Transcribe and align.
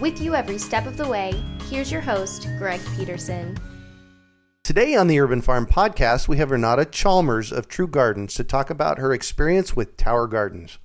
With 0.00 0.20
you 0.20 0.34
every 0.34 0.58
step 0.58 0.86
of 0.86 0.96
the 0.96 1.06
way, 1.06 1.40
here's 1.70 1.90
your 1.90 2.00
host, 2.00 2.48
Greg 2.58 2.80
Peterson. 2.96 3.56
Today 4.64 4.96
on 4.96 5.06
the 5.06 5.20
Urban 5.20 5.40
Farm 5.40 5.66
Podcast, 5.66 6.26
we 6.26 6.36
have 6.38 6.50
Renata 6.50 6.84
Chalmers 6.84 7.52
of 7.52 7.68
True 7.68 7.86
Gardens 7.86 8.34
to 8.34 8.42
talk 8.42 8.70
about 8.70 8.98
her 8.98 9.12
experience 9.12 9.76
with 9.76 9.96
Tower 9.96 10.26
Gardens. 10.26 10.78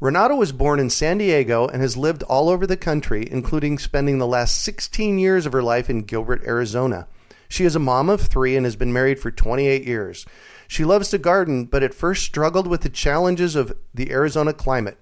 Renata 0.00 0.36
was 0.36 0.52
born 0.52 0.80
in 0.80 0.90
San 0.90 1.16
Diego 1.16 1.66
and 1.66 1.80
has 1.80 1.96
lived 1.96 2.22
all 2.24 2.50
over 2.50 2.66
the 2.66 2.76
country, 2.76 3.26
including 3.30 3.78
spending 3.78 4.18
the 4.18 4.26
last 4.26 4.60
16 4.60 5.18
years 5.18 5.46
of 5.46 5.54
her 5.54 5.62
life 5.62 5.88
in 5.88 6.02
Gilbert, 6.02 6.42
Arizona. 6.44 7.08
She 7.48 7.64
is 7.64 7.74
a 7.74 7.80
mom 7.80 8.10
of 8.10 8.20
three 8.20 8.54
and 8.54 8.66
has 8.66 8.76
been 8.76 8.92
married 8.92 9.18
for 9.18 9.30
28 9.30 9.82
years. 9.84 10.26
She 10.68 10.84
loves 10.84 11.08
to 11.08 11.18
garden, 11.18 11.64
but 11.64 11.82
at 11.82 11.94
first 11.94 12.22
struggled 12.22 12.66
with 12.66 12.82
the 12.82 12.90
challenges 12.90 13.56
of 13.56 13.72
the 13.94 14.12
Arizona 14.12 14.52
climate. 14.52 14.98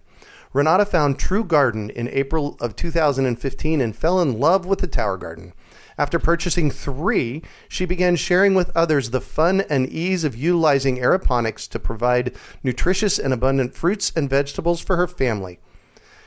Renata 0.52 0.86
found 0.86 1.18
True 1.18 1.44
Garden 1.44 1.90
in 1.90 2.08
April 2.08 2.56
of 2.60 2.74
2015 2.74 3.80
and 3.80 3.94
fell 3.94 4.20
in 4.20 4.38
love 4.38 4.64
with 4.64 4.78
the 4.78 4.86
Tower 4.86 5.18
Garden. 5.18 5.52
After 5.98 6.18
purchasing 6.18 6.70
three, 6.70 7.42
she 7.68 7.84
began 7.84 8.16
sharing 8.16 8.54
with 8.54 8.74
others 8.74 9.10
the 9.10 9.20
fun 9.20 9.62
and 9.68 9.88
ease 9.88 10.24
of 10.24 10.36
utilizing 10.36 10.98
aeroponics 10.98 11.68
to 11.68 11.78
provide 11.78 12.34
nutritious 12.62 13.18
and 13.18 13.34
abundant 13.34 13.74
fruits 13.74 14.10
and 14.16 14.30
vegetables 14.30 14.80
for 14.80 14.96
her 14.96 15.06
family. 15.06 15.58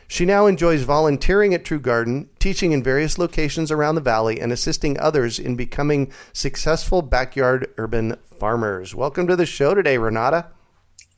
She 0.07 0.25
now 0.25 0.45
enjoys 0.45 0.83
volunteering 0.83 1.53
at 1.53 1.63
True 1.63 1.79
Garden, 1.79 2.29
teaching 2.37 2.73
in 2.73 2.83
various 2.83 3.17
locations 3.17 3.71
around 3.71 3.95
the 3.95 4.01
valley, 4.01 4.41
and 4.41 4.51
assisting 4.51 4.99
others 4.99 5.39
in 5.39 5.55
becoming 5.55 6.11
successful 6.33 7.01
backyard 7.01 7.73
urban 7.77 8.17
farmers. 8.37 8.93
Welcome 8.93 9.25
to 9.27 9.37
the 9.37 9.45
show 9.45 9.73
today, 9.73 9.97
Renata. 9.97 10.47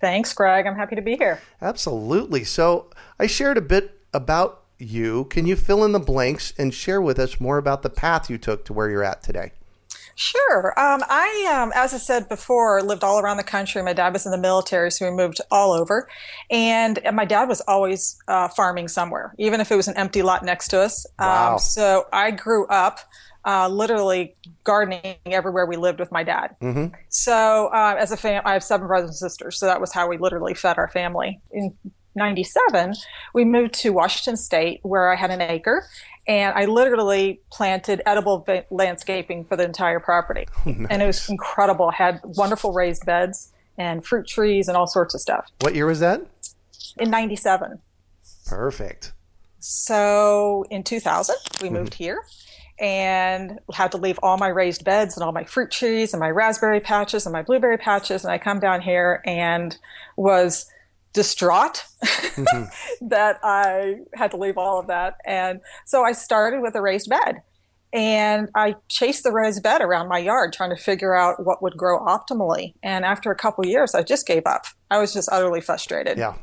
Thanks, 0.04 0.34
Greg. 0.34 0.68
I'm 0.68 0.76
happy 0.76 0.98
to 0.98 1.02
be 1.02 1.16
here. 1.16 1.40
Absolutely. 1.62 2.44
So, 2.44 2.90
I 3.18 3.26
shared 3.26 3.58
a 3.58 3.62
bit 3.62 4.02
about 4.14 4.66
you. 4.78 5.24
Can 5.30 5.48
you 5.48 5.56
fill 5.56 5.86
in 5.86 5.94
the 5.94 6.00
blanks 6.00 6.52
and 6.58 6.74
share 6.74 7.02
with 7.02 7.18
us 7.18 7.40
more 7.40 7.58
about 7.58 7.84
the 7.84 7.90
path 7.90 8.30
you 8.30 8.38
took 8.38 8.66
to 8.66 8.74
where 8.74 8.90
you're 8.90 9.02
at 9.02 9.24
today? 9.24 9.54
Sure. 10.16 10.78
Um, 10.78 11.02
I, 11.10 11.50
um, 11.58 11.72
as 11.74 11.94
I 11.94 11.98
said 12.00 12.28
before, 12.28 12.82
lived 12.84 13.06
all 13.06 13.18
around 13.18 13.38
the 13.38 13.46
country. 13.46 13.82
My 13.82 13.94
dad 13.94 14.12
was 14.12 14.26
in 14.26 14.34
the 14.34 14.38
military, 14.38 14.92
so 14.92 15.10
we 15.10 15.16
moved 15.16 15.40
all 15.50 15.72
over. 15.72 16.10
And 16.52 17.00
my 17.14 17.24
dad 17.24 17.48
was 17.48 17.62
always 17.62 18.18
uh, 18.28 18.50
farming 18.50 18.90
somewhere, 18.90 19.34
even 19.40 19.62
if 19.62 19.72
it 19.72 19.78
was 19.78 19.88
an 19.88 19.96
empty 19.96 20.22
lot 20.22 20.44
next 20.44 20.68
to 20.70 20.82
us. 20.82 21.06
Um, 21.18 21.28
wow. 21.30 21.54
Um, 21.54 21.60
so 21.60 22.08
I 22.12 22.32
grew 22.32 22.68
up 22.68 23.00
uh, 23.46 23.68
literally 23.68 24.36
gardening 24.64 25.16
everywhere 25.26 25.66
we 25.66 25.76
lived 25.76 26.00
with 26.00 26.12
my 26.12 26.24
dad. 26.24 26.56
Mm-hmm. 26.62 26.96
So 27.10 27.68
uh, 27.74 27.96
as 27.98 28.12
a 28.12 28.18
family, 28.18 28.42
I 28.46 28.54
have 28.54 28.64
seven 28.64 28.88
brothers 28.88 29.10
and 29.10 29.18
sisters. 29.18 29.60
So 29.60 29.66
that 29.66 29.82
was 29.82 29.94
how 29.94 30.08
we 30.08 30.18
literally 30.18 30.54
fed 30.54 30.78
our 30.78 30.88
family. 30.88 31.40
In 31.52 31.76
97, 32.16 32.94
we 33.34 33.44
moved 33.44 33.74
to 33.76 33.92
Washington 33.92 34.38
State 34.38 34.80
where 34.84 35.12
I 35.12 35.16
had 35.16 35.32
an 35.32 35.42
acre 35.42 35.86
and 36.28 36.54
I 36.56 36.66
literally 36.66 37.42
planted 37.52 38.02
edible 38.06 38.40
va- 38.40 38.66
landscaping 38.70 39.46
for 39.46 39.58
the 39.58 39.66
entire 39.66 40.00
property. 40.00 40.48
Oh, 40.66 40.72
nice. 40.72 40.88
And 40.90 41.02
it 41.02 41.06
was 41.06 41.30
incredible. 41.30 41.90
I 41.92 41.96
had 41.96 42.22
wonderful 42.24 42.72
raised 42.72 43.06
beds 43.06 43.52
and 43.78 44.06
fruit 44.06 44.28
trees 44.28 44.70
and 44.70 44.78
all 44.78 44.88
sorts 44.88 45.14
of 45.14 45.20
stuff. 45.20 45.50
What 45.60 45.76
year 45.76 45.86
was 45.86 46.00
that? 46.00 46.22
In 46.98 47.10
97. 47.10 47.80
Perfect. 48.46 49.12
So 49.60 50.66
in 50.70 50.84
2000, 50.84 51.36
we 51.62 51.68
mm-hmm. 51.68 51.76
moved 51.76 51.96
here 51.96 52.24
and 52.80 53.60
had 53.74 53.92
to 53.92 53.98
leave 53.98 54.20
all 54.24 54.38
my 54.38 54.48
raised 54.48 54.84
beds 54.84 55.16
and 55.16 55.24
all 55.24 55.32
my 55.32 55.44
fruit 55.44 55.72
trees 55.72 56.14
and 56.14 56.20
my 56.20 56.30
raspberry 56.30 56.80
patches 56.80 57.26
and 57.26 57.34
my 57.34 57.42
blueberry 57.42 57.78
patches. 57.78 58.24
And 58.24 58.32
I 58.32 58.38
come 58.38 58.60
down 58.60 58.82
here 58.82 59.22
and 59.26 59.78
was 60.18 60.70
distraught 61.14 61.84
mm-hmm. 62.04 62.64
that 63.08 63.40
I 63.44 64.00
had 64.16 64.32
to 64.32 64.38
leave 64.38 64.58
all 64.58 64.80
of 64.80 64.88
that. 64.88 65.18
And 65.26 65.62
so 65.86 66.04
I 66.04 66.12
started 66.12 66.62
with 66.62 66.76
a 66.76 66.82
raised 66.82 67.10
bed. 67.10 67.42
And 67.94 68.50
I 68.56 68.76
chased 68.90 69.24
the 69.24 69.32
raised 69.32 69.62
bed 69.62 69.82
around 69.82 70.08
my 70.08 70.18
yard 70.18 70.52
trying 70.52 70.72
to 70.72 70.76
figure 70.76 71.14
out 71.14 71.46
what 71.46 71.62
would 71.62 71.78
grow 71.78 72.00
optimally. 72.00 72.74
And 72.82 73.06
after 73.06 73.30
a 73.30 73.36
couple 73.36 73.64
years, 73.68 73.94
I 73.94 74.02
just 74.02 74.26
gave 74.26 74.48
up. 74.48 74.66
I 74.90 74.98
was 74.98 75.14
just 75.14 75.30
utterly 75.32 75.62
frustrated. 75.62 76.18
Yeah. 76.18 76.34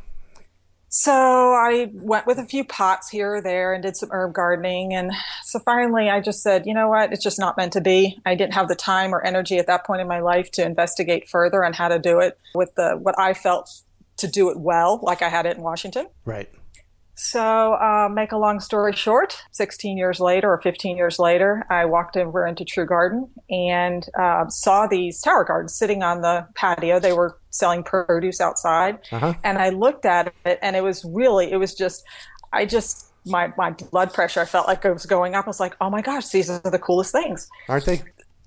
So 0.92 1.12
I 1.12 1.88
went 1.92 2.26
with 2.26 2.38
a 2.38 2.44
few 2.44 2.64
pots 2.64 3.08
here 3.08 3.36
or 3.36 3.40
there 3.40 3.72
and 3.72 3.80
did 3.80 3.96
some 3.96 4.10
herb 4.10 4.34
gardening. 4.34 4.92
And 4.92 5.12
so 5.44 5.60
finally 5.60 6.10
I 6.10 6.20
just 6.20 6.42
said, 6.42 6.66
you 6.66 6.74
know 6.74 6.88
what? 6.88 7.12
It's 7.12 7.22
just 7.22 7.38
not 7.38 7.56
meant 7.56 7.72
to 7.74 7.80
be. 7.80 8.18
I 8.26 8.34
didn't 8.34 8.54
have 8.54 8.66
the 8.66 8.74
time 8.74 9.14
or 9.14 9.24
energy 9.24 9.58
at 9.58 9.68
that 9.68 9.86
point 9.86 10.00
in 10.00 10.08
my 10.08 10.18
life 10.18 10.50
to 10.52 10.66
investigate 10.66 11.28
further 11.28 11.64
on 11.64 11.74
how 11.74 11.86
to 11.86 12.00
do 12.00 12.18
it 12.18 12.38
with 12.56 12.74
the, 12.74 12.98
what 13.00 13.16
I 13.20 13.34
felt 13.34 13.70
to 14.16 14.26
do 14.26 14.50
it 14.50 14.58
well, 14.58 14.98
like 15.02 15.22
I 15.22 15.28
had 15.28 15.46
it 15.46 15.56
in 15.56 15.62
Washington. 15.62 16.08
Right. 16.24 16.50
So, 17.22 17.74
uh, 17.74 18.08
make 18.10 18.32
a 18.32 18.38
long 18.38 18.60
story 18.60 18.94
short, 18.94 19.36
16 19.50 19.98
years 19.98 20.20
later 20.20 20.50
or 20.50 20.58
15 20.62 20.96
years 20.96 21.18
later, 21.18 21.66
I 21.68 21.84
walked 21.84 22.16
over 22.16 22.46
into 22.46 22.64
True 22.64 22.86
Garden 22.86 23.28
and 23.50 24.08
uh, 24.18 24.48
saw 24.48 24.86
these 24.86 25.20
tower 25.20 25.44
gardens 25.44 25.74
sitting 25.74 26.02
on 26.02 26.22
the 26.22 26.46
patio. 26.54 26.98
They 26.98 27.12
were 27.12 27.38
selling 27.50 27.84
produce 27.84 28.40
outside. 28.40 29.00
Uh-huh. 29.12 29.34
And 29.44 29.58
I 29.58 29.68
looked 29.68 30.06
at 30.06 30.32
it 30.46 30.58
and 30.62 30.76
it 30.76 30.80
was 30.82 31.04
really, 31.04 31.52
it 31.52 31.58
was 31.58 31.74
just, 31.74 32.04
I 32.54 32.64
just, 32.64 33.12
my, 33.26 33.52
my 33.58 33.72
blood 33.72 34.14
pressure, 34.14 34.40
I 34.40 34.46
felt 34.46 34.66
like 34.66 34.82
it 34.86 34.92
was 34.92 35.04
going 35.04 35.34
up. 35.34 35.44
I 35.44 35.48
was 35.50 35.60
like, 35.60 35.76
oh 35.78 35.90
my 35.90 36.00
gosh, 36.00 36.30
these 36.30 36.48
are 36.48 36.58
the 36.58 36.78
coolest 36.78 37.12
things. 37.12 37.50
Aren't 37.68 37.84
they 37.84 38.02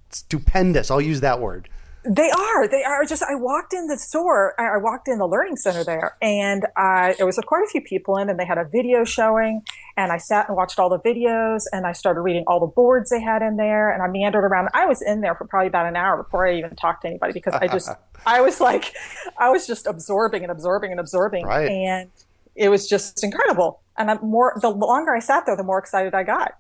stupendous? 0.10 0.90
I'll 0.90 1.00
use 1.00 1.22
that 1.22 1.40
word. 1.40 1.70
They 2.06 2.30
are. 2.30 2.68
They 2.68 2.84
are 2.84 3.06
just. 3.06 3.24
I 3.24 3.36
walked 3.36 3.74
in 3.74 3.88
the 3.88 3.98
store. 3.98 4.60
I 4.60 4.78
walked 4.78 5.08
in 5.08 5.20
the 5.20 5.28
learning 5.28 5.56
center 5.56 5.84
there, 5.86 6.18
and 6.22 6.66
I, 6.76 7.16
there 7.18 7.26
was 7.26 7.40
quite 7.46 7.64
a 7.64 7.68
few 7.68 7.82
people 7.82 8.18
in, 8.18 8.30
and 8.30 8.38
they 8.38 8.46
had 8.46 8.58
a 8.58 8.66
video 8.66 9.06
showing. 9.06 9.62
And 9.96 10.12
I 10.12 10.18
sat 10.18 10.48
and 10.50 10.58
watched 10.58 10.80
all 10.80 10.90
the 10.90 11.00
videos, 11.00 11.64
and 11.72 11.86
I 11.86 11.94
started 11.94 12.22
reading 12.22 12.44
all 12.46 12.60
the 12.60 12.68
boards 12.68 13.10
they 13.10 13.22
had 13.22 13.42
in 13.42 13.56
there, 13.56 13.92
and 13.92 14.04
I 14.04 14.08
meandered 14.08 14.44
around. 14.44 14.70
I 14.74 14.86
was 14.86 15.02
in 15.02 15.22
there 15.22 15.34
for 15.36 15.46
probably 15.46 15.68
about 15.68 15.86
an 15.86 15.96
hour 15.96 16.22
before 16.24 16.48
I 16.48 16.56
even 16.56 16.76
talked 16.76 17.04
to 17.04 17.08
anybody 17.08 17.32
because 17.32 17.54
I 17.54 17.68
just, 17.68 17.90
I 18.26 18.42
was 18.42 18.60
like, 18.60 18.94
I 19.38 19.50
was 19.50 19.66
just 19.66 19.88
absorbing 19.88 20.44
and 20.44 20.52
absorbing 20.52 20.92
and 20.92 21.00
absorbing, 21.00 21.46
right. 21.46 21.70
and 21.70 22.12
it 22.56 22.68
was 22.68 22.90
just 22.90 23.24
incredible. 23.24 23.82
And 23.98 24.12
I'm 24.12 24.20
more. 24.22 24.58
The 24.60 24.70
longer 24.70 25.16
I 25.16 25.20
sat 25.20 25.46
there, 25.46 25.56
the 25.56 25.64
more 25.64 25.80
excited 25.80 26.14
I 26.14 26.24
got. 26.24 26.56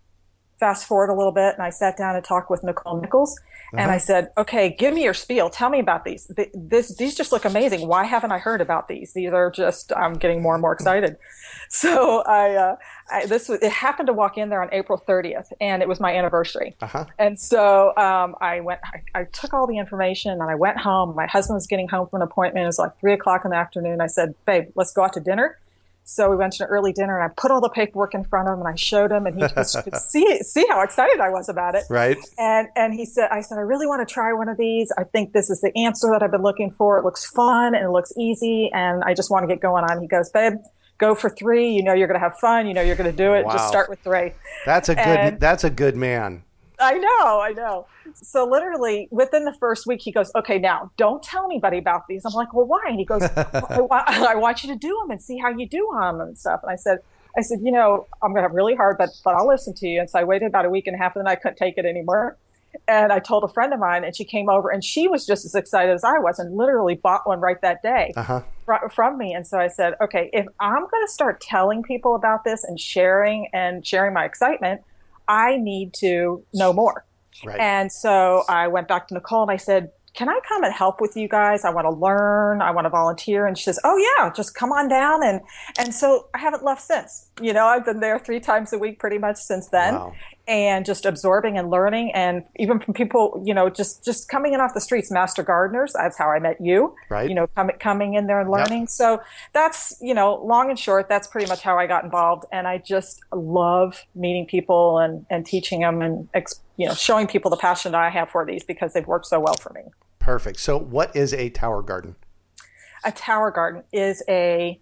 Fast 0.63 0.87
forward 0.87 1.09
a 1.09 1.13
little 1.13 1.33
bit, 1.33 1.55
and 1.55 1.61
I 1.61 1.69
sat 1.69 1.97
down 1.97 2.15
and 2.15 2.23
talked 2.23 2.49
with 2.49 2.63
Nicole 2.63 3.01
Nichols 3.01 3.37
uh-huh. 3.73 3.81
And 3.81 3.91
I 3.91 3.97
said, 3.97 4.29
okay, 4.37 4.69
give 4.77 4.93
me 4.93 5.03
your 5.03 5.15
spiel. 5.15 5.49
Tell 5.49 5.71
me 5.71 5.79
about 5.79 6.05
these. 6.05 6.31
This, 6.53 6.95
these 6.95 7.15
just 7.15 7.31
look 7.31 7.43
amazing. 7.43 7.87
Why 7.87 8.03
haven't 8.03 8.31
I 8.31 8.37
heard 8.37 8.61
about 8.61 8.87
these? 8.87 9.13
These 9.13 9.33
are 9.33 9.49
just, 9.49 9.91
I'm 9.97 10.13
getting 10.13 10.43
more 10.43 10.53
and 10.53 10.61
more 10.61 10.73
excited. 10.73 11.17
So 11.69 12.21
I, 12.27 12.53
uh, 12.53 12.75
I 13.09 13.25
this, 13.25 13.49
it 13.49 13.71
happened 13.71 14.05
to 14.05 14.13
walk 14.13 14.37
in 14.37 14.49
there 14.49 14.61
on 14.61 14.69
April 14.71 15.01
30th 15.07 15.47
and 15.59 15.81
it 15.81 15.87
was 15.87 15.99
my 15.99 16.13
anniversary. 16.13 16.75
Uh-huh. 16.81 17.05
And 17.17 17.39
so, 17.39 17.95
um, 17.97 18.35
I 18.39 18.59
went, 18.59 18.79
I, 18.83 19.21
I, 19.21 19.23
took 19.23 19.55
all 19.55 19.65
the 19.65 19.79
information 19.79 20.33
and 20.33 20.43
I 20.43 20.53
went 20.53 20.77
home. 20.77 21.15
My 21.15 21.25
husband 21.25 21.55
was 21.55 21.65
getting 21.65 21.87
home 21.87 22.07
from 22.09 22.21
an 22.21 22.27
appointment. 22.27 22.63
It 22.63 22.67
was 22.67 22.77
like 22.77 22.99
three 22.99 23.13
o'clock 23.13 23.41
in 23.43 23.51
the 23.51 23.57
afternoon. 23.57 24.01
I 24.01 24.07
said, 24.07 24.35
babe, 24.45 24.65
let's 24.75 24.93
go 24.93 25.03
out 25.03 25.13
to 25.13 25.19
dinner. 25.19 25.57
So 26.05 26.29
we 26.29 26.35
went 26.35 26.53
to 26.53 26.65
an 26.65 26.69
early 26.69 26.91
dinner 26.91 27.19
and 27.19 27.31
I 27.31 27.33
put 27.35 27.49
all 27.49 27.61
the 27.61 27.69
paperwork 27.69 28.13
in 28.13 28.23
front 28.23 28.47
of 28.47 28.53
him 28.53 28.59
and 28.59 28.67
I 28.67 28.75
showed 28.75 29.11
him 29.11 29.25
and 29.25 29.41
he 29.41 29.47
just 29.47 29.81
could 29.83 29.95
see 30.09 30.39
see 30.43 30.65
how 30.69 30.81
excited 30.81 31.19
I 31.19 31.29
was 31.29 31.49
about 31.49 31.75
it. 31.75 31.83
Right. 31.89 32.17
And 32.37 32.67
and 32.75 32.93
he 32.93 33.05
said 33.05 33.29
I 33.31 33.41
said 33.41 33.57
I 33.57 33.61
really 33.61 33.87
want 33.87 34.07
to 34.07 34.13
try 34.13 34.33
one 34.33 34.49
of 34.49 34.57
these. 34.57 34.91
I 34.97 35.03
think 35.03 35.33
this 35.33 35.49
is 35.49 35.61
the 35.61 35.75
answer 35.77 36.09
that 36.11 36.21
I've 36.21 36.31
been 36.31 36.41
looking 36.41 36.71
for. 36.71 36.97
It 36.97 37.05
looks 37.05 37.25
fun 37.25 37.73
and 37.75 37.85
it 37.85 37.89
looks 37.89 38.11
easy 38.17 38.69
and 38.73 39.03
I 39.03 39.13
just 39.13 39.31
want 39.31 39.43
to 39.43 39.47
get 39.47 39.61
going 39.61 39.83
on. 39.85 40.01
He 40.01 40.07
goes, 40.07 40.29
"Babe, 40.29 40.53
go 40.97 41.15
for 41.15 41.29
3. 41.29 41.71
You 41.71 41.83
know 41.83 41.93
you're 41.93 42.07
going 42.07 42.19
to 42.19 42.23
have 42.23 42.37
fun. 42.39 42.67
You 42.67 42.73
know 42.73 42.81
you're 42.81 42.97
going 42.97 43.09
to 43.09 43.15
do 43.17 43.33
it. 43.33 43.45
Wow. 43.45 43.53
Just 43.53 43.67
start 43.69 43.89
with 43.89 43.99
3." 43.99 44.33
That's 44.65 44.89
a 44.89 44.95
good 44.95 45.05
and, 45.07 45.39
that's 45.39 45.63
a 45.63 45.69
good 45.69 45.95
man. 45.95 46.43
I 46.83 46.93
know, 46.93 47.41
I 47.41 47.53
know. 47.55 47.87
So 48.13 48.45
literally 48.45 49.07
within 49.11 49.45
the 49.45 49.53
first 49.53 49.87
week, 49.87 50.01
he 50.01 50.11
goes, 50.11 50.31
"Okay, 50.35 50.59
now 50.59 50.91
don't 50.97 51.23
tell 51.23 51.45
anybody 51.45 51.77
about 51.77 52.07
these." 52.07 52.25
I'm 52.25 52.33
like, 52.33 52.53
"Well, 52.53 52.65
why?" 52.65 52.81
And 52.87 52.99
he 52.99 53.05
goes, 53.05 53.21
I, 53.35 53.79
want, 53.81 54.09
"I 54.09 54.35
want 54.35 54.63
you 54.63 54.69
to 54.73 54.75
do 54.77 54.97
them 55.01 55.11
and 55.11 55.21
see 55.21 55.37
how 55.37 55.49
you 55.49 55.67
do 55.67 55.89
them 55.99 56.19
and 56.21 56.37
stuff." 56.37 56.59
And 56.63 56.71
I 56.71 56.75
said, 56.75 56.99
"I 57.37 57.41
said, 57.41 57.59
you 57.63 57.71
know, 57.71 58.07
I'm 58.21 58.31
going 58.31 58.43
to 58.43 58.47
have 58.49 58.53
really 58.53 58.75
hard, 58.75 58.97
but 58.97 59.09
but 59.23 59.35
I'll 59.35 59.47
listen 59.47 59.73
to 59.75 59.87
you." 59.87 59.99
And 60.01 60.09
so 60.09 60.19
I 60.19 60.23
waited 60.23 60.47
about 60.47 60.65
a 60.65 60.69
week 60.69 60.87
and 60.87 60.95
a 60.95 60.99
half, 60.99 61.15
and 61.15 61.25
then 61.25 61.31
I 61.31 61.35
couldn't 61.35 61.57
take 61.57 61.77
it 61.77 61.85
anymore. 61.85 62.37
And 62.87 63.13
I 63.13 63.19
told 63.19 63.43
a 63.43 63.47
friend 63.47 63.71
of 63.71 63.79
mine, 63.79 64.03
and 64.03 64.15
she 64.15 64.25
came 64.25 64.49
over, 64.49 64.69
and 64.69 64.83
she 64.83 65.07
was 65.07 65.27
just 65.27 65.45
as 65.45 65.53
excited 65.53 65.93
as 65.93 66.03
I 66.03 66.17
was, 66.17 66.39
and 66.39 66.57
literally 66.57 66.95
bought 66.95 67.27
one 67.27 67.39
right 67.39 67.61
that 67.61 67.83
day 67.83 68.11
Uh-huh. 68.17 68.41
fr- 68.65 68.89
from 68.91 69.17
me. 69.19 69.31
And 69.33 69.45
so 69.45 69.59
I 69.59 69.67
said, 69.67 69.93
okay, 70.01 70.31
if 70.33 70.47
I'm 70.59 70.81
going 70.81 71.05
to 71.05 71.11
start 71.11 71.39
telling 71.39 71.83
people 71.83 72.15
about 72.15 72.43
this 72.43 72.63
and 72.63 72.79
sharing 72.79 73.47
and 73.53 73.85
sharing 73.85 74.11
my 74.13 74.25
excitement, 74.25 74.81
I 75.27 75.57
need 75.57 75.93
to 75.95 76.45
know 76.53 76.73
more. 76.73 77.05
Right. 77.45 77.59
And 77.59 77.91
so 77.91 78.43
I 78.47 78.67
went 78.67 78.87
back 78.87 79.07
to 79.07 79.13
Nicole 79.13 79.43
and 79.43 79.51
I 79.51 79.57
said, 79.57 79.91
can 80.13 80.29
I 80.29 80.39
come 80.47 80.63
and 80.63 80.71
help 80.71 81.01
with 81.01 81.17
you 81.17 81.27
guys? 81.27 81.65
I 81.65 81.71
want 81.71 81.85
to 81.85 81.91
learn. 81.91 82.61
I 82.61 82.69
want 82.71 82.85
to 82.85 82.89
volunteer. 82.89 83.47
And 83.47 83.57
she 83.57 83.63
says, 83.63 83.79
Oh 83.83 83.97
yeah, 83.97 84.31
just 84.31 84.53
come 84.53 84.71
on 84.71 84.87
down. 84.87 85.23
And, 85.23 85.41
and 85.77 85.93
so 85.93 86.27
I 86.35 86.37
haven't 86.37 86.63
left 86.63 86.81
since, 86.81 87.29
you 87.41 87.51
know, 87.51 87.65
I've 87.65 87.83
been 87.83 87.99
there 87.99 88.19
three 88.19 88.39
times 88.39 88.73
a 88.73 88.77
week 88.77 88.99
pretty 88.99 89.17
much 89.17 89.37
since 89.37 89.69
then 89.69 89.95
Wow. 89.95 90.13
And 90.47 90.85
just 90.85 91.05
absorbing 91.05 91.57
and 91.57 91.69
learning. 91.69 92.11
And 92.13 92.43
even 92.57 92.79
from 92.79 92.93
people, 92.93 93.41
you 93.45 93.53
know, 93.53 93.69
just, 93.69 94.03
just 94.03 94.27
coming 94.27 94.53
in 94.53 94.59
off 94.59 94.73
the 94.73 94.81
streets, 94.81 95.09
master 95.09 95.41
gardeners. 95.43 95.93
That's 95.93 96.17
how 96.17 96.29
I 96.29 96.39
met 96.39 96.59
you, 96.59 96.95
Right. 97.09 97.29
you 97.29 97.35
know, 97.35 97.47
coming, 97.47 97.77
coming 97.79 98.13
in 98.15 98.27
there 98.27 98.41
and 98.41 98.49
learning. 98.49 98.87
So 98.87 99.21
that's, 99.53 99.95
you 100.01 100.13
know, 100.13 100.35
long 100.43 100.69
and 100.69 100.77
short, 100.77 101.07
that's 101.07 101.27
pretty 101.27 101.47
much 101.47 101.61
how 101.61 101.77
I 101.79 101.87
got 101.87 102.03
involved. 102.03 102.45
And 102.51 102.67
I 102.67 102.77
just 102.77 103.21
love 103.31 104.03
meeting 104.15 104.45
people 104.45 104.99
and, 104.99 105.25
and 105.29 105.45
teaching 105.45 105.79
them 105.79 106.01
and, 106.01 106.27
you 106.75 106.87
know, 106.87 106.93
showing 106.93 107.27
people 107.27 107.49
the 107.49 107.57
passion 107.57 107.93
that 107.93 108.01
I 108.01 108.09
have 108.09 108.29
for 108.29 108.45
these 108.45 108.63
because 108.63 108.93
they've 108.93 109.07
worked 109.07 109.27
so 109.27 109.39
well 109.39 109.55
for 109.55 109.71
me. 109.73 109.83
Perfect. 110.19 110.59
So, 110.59 110.77
what 110.77 111.15
is 111.15 111.33
a 111.33 111.49
tower 111.49 111.81
garden? 111.81 112.15
a 113.05 113.11
tower 113.11 113.51
garden 113.51 113.83
is 113.91 114.23
a 114.29 114.79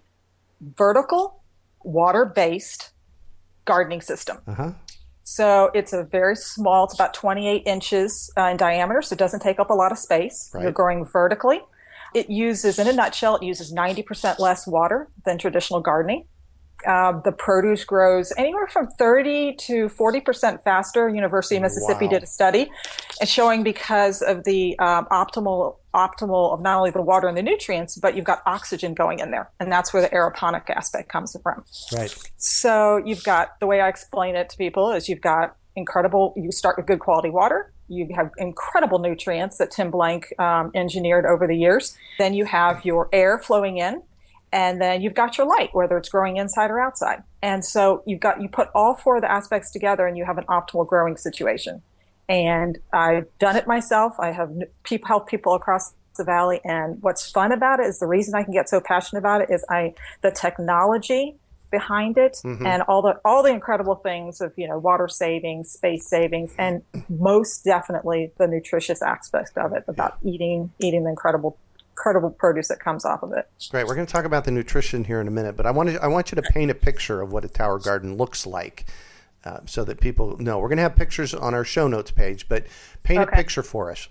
vertical, 0.62 1.42
water 1.84 2.26
based 2.26 2.92
gardening 3.66 4.02
system. 4.02 4.38
Uh-huh. 4.48 4.72
So 5.36 5.72
it's 5.74 5.94
a 5.94 6.04
very 6.04 6.36
small, 6.36 6.84
it's 6.84 6.94
about 6.94 7.14
28 7.14 7.64
inches 7.66 8.30
uh, 8.38 8.48
in 8.48 8.58
diameter, 8.58 9.02
so 9.02 9.14
it 9.14 9.20
doesn't 9.20 9.40
take 9.40 9.60
up 9.60 9.70
a 9.70 9.74
lot 9.74 9.94
of 9.94 9.98
space. 9.98 10.50
Right. 10.54 10.64
You're 10.64 10.74
growing 10.74 11.06
vertically. 11.06 11.62
It 12.14 12.30
uses, 12.30 12.78
in 12.80 12.88
a 12.88 12.92
nutshell, 12.92 13.38
it 13.38 13.44
uses 13.44 13.74
90% 13.74 14.40
less 14.40 14.68
water 14.68 15.08
than 15.24 15.38
traditional 15.38 15.80
gardening. 15.80 16.26
Um, 16.86 17.22
the 17.24 17.32
produce 17.32 17.86
grows 17.86 18.34
anywhere 18.38 18.68
from 18.68 18.88
30 19.00 19.56
to 19.68 19.88
40% 19.88 20.64
faster. 20.64 21.08
University 21.08 21.56
of 21.56 21.62
Mississippi 21.62 22.06
Wow. 22.06 22.12
did 22.12 22.24
a 22.24 22.28
study 22.28 22.70
and 23.22 23.30
showing 23.30 23.64
because 23.64 24.22
of 24.22 24.44
the 24.44 24.78
um, 24.80 25.06
optimal 25.12 25.78
optimal 25.94 26.54
of 26.54 26.62
not 26.62 26.78
only 26.78 26.92
the 26.92 27.02
water 27.02 27.28
and 27.28 27.38
the 27.38 27.44
nutrients, 27.44 27.98
but 27.98 28.16
you've 28.16 28.26
got 28.26 28.42
oxygen 28.46 28.94
going 28.94 29.20
in 29.20 29.32
there, 29.32 29.50
and 29.60 29.72
that's 29.72 29.94
where 29.94 30.02
the 30.02 30.10
aeroponic 30.10 30.70
aspect 30.70 31.10
comes 31.10 31.36
from. 31.42 31.64
Right. 31.94 32.16
So 32.38 33.02
you've 33.06 33.24
got 33.24 33.60
the 33.60 33.68
way 33.68 33.82
I 33.82 33.90
explain 33.90 34.36
it 34.36 34.50
to 34.50 34.58
people 34.58 34.92
is 34.92 35.10
you've 35.10 35.22
got 35.22 35.56
incredible. 35.76 36.34
You 36.36 36.52
start 36.52 36.78
with 36.78 36.86
good 36.86 37.00
quality 37.00 37.30
water. 37.30 37.74
You 37.88 38.08
have 38.16 38.32
incredible 38.38 39.00
nutrients 39.00 39.58
that 39.58 39.72
Tim 39.72 39.92
Blank 39.92 40.34
um, 40.40 40.72
engineered 40.74 41.26
over 41.26 41.46
the 41.46 41.56
years. 41.56 41.98
Then 42.18 42.34
you 42.34 42.46
have 42.46 42.86
your 42.86 43.10
air 43.12 43.38
flowing 43.40 43.78
in, 43.78 44.02
and 44.54 44.82
then 44.82 45.02
you've 45.02 45.14
got 45.14 45.38
your 45.38 45.48
light, 45.48 45.70
whether 45.74 45.98
it's 45.98 46.10
growing 46.10 46.38
inside 46.38 46.72
or 46.72 46.80
outside. 46.80 47.24
And 47.42 47.66
so 47.66 48.04
you've 48.06 48.20
got 48.20 48.42
you 48.42 48.48
put 48.48 48.70
all 48.74 48.96
four 48.96 49.18
of 49.18 49.22
the 49.22 49.32
aspects 49.32 49.72
together, 49.72 50.08
and 50.08 50.18
you 50.18 50.26
have 50.26 50.38
an 50.38 50.46
optimal 50.46 50.88
growing 50.88 51.18
situation. 51.18 51.82
And 52.32 52.80
I've 52.94 53.28
done 53.40 53.58
it 53.58 53.68
myself. 53.68 54.16
I 54.18 54.32
have 54.32 54.50
people 54.84 55.06
help 55.06 55.28
people 55.28 55.54
across 55.54 55.94
the 56.18 56.24
valley. 56.24 56.62
And 56.64 57.02
what's 57.02 57.30
fun 57.30 57.52
about 57.52 57.82
it 57.82 57.88
is 57.88 58.00
the 58.00 58.08
reason 58.08 58.36
I 58.36 58.44
can 58.44 58.54
get 58.54 58.70
so 58.70 58.80
passionate 58.80 59.20
about 59.20 59.42
it 59.42 59.50
is 59.50 59.66
I 59.70 59.94
the 60.22 60.32
technology 60.32 61.36
behind 61.72 62.18
it 62.18 62.40
mm-hmm. 62.46 62.66
and 62.66 62.84
all 62.84 63.02
the 63.02 63.20
all 63.26 63.44
the 63.44 63.50
incredible 63.50 63.96
things 63.96 64.40
of 64.40 64.54
you 64.56 64.66
know 64.66 64.80
water 64.80 65.10
savings, 65.10 65.72
space 65.72 66.08
savings, 66.08 66.54
and 66.58 66.84
most 67.10 67.66
definitely 67.66 68.32
the 68.38 68.48
nutritious 68.48 69.02
aspect 69.02 69.58
of 69.58 69.74
it 69.74 69.84
about 69.90 70.18
eating 70.24 70.72
eating 70.80 71.04
the 71.04 71.10
incredible 71.10 71.58
incredible 71.90 72.30
produce 72.30 72.70
that 72.70 72.80
comes 72.80 73.04
off 73.04 73.24
of 73.24 73.34
it. 73.34 73.50
Great. 73.70 73.86
We're 73.86 73.96
going 73.96 74.08
to 74.08 74.12
talk 74.12 74.24
about 74.24 74.46
the 74.46 74.52
nutrition 74.52 75.04
here 75.04 75.20
in 75.20 75.28
a 75.28 75.32
minute, 75.32 75.58
but 75.58 75.66
I 75.66 75.72
want 75.72 75.90
to, 75.90 76.02
I 76.02 76.08
want 76.08 76.32
you 76.32 76.38
to 76.38 76.42
paint 76.42 76.72
a 76.72 76.76
picture 76.76 77.22
of 77.22 77.34
what 77.34 77.44
a 77.44 77.50
tower 77.50 77.78
garden 77.78 78.16
looks 78.16 78.48
like, 78.48 78.86
uh, 79.44 79.60
so 79.66 79.84
that 79.84 80.00
people 80.00 80.38
know. 80.38 80.60
We're 80.60 80.70
going 80.70 80.78
to 80.78 80.84
have 80.84 80.96
pictures 80.96 81.34
on 81.34 81.54
our 81.54 81.64
show 81.64 81.88
notes 81.88 82.12
page, 82.12 82.48
but 82.48 82.66
paint 83.04 83.24
a 83.24 83.28
picture 83.28 83.64
for 83.64 83.92
us. 83.92 84.08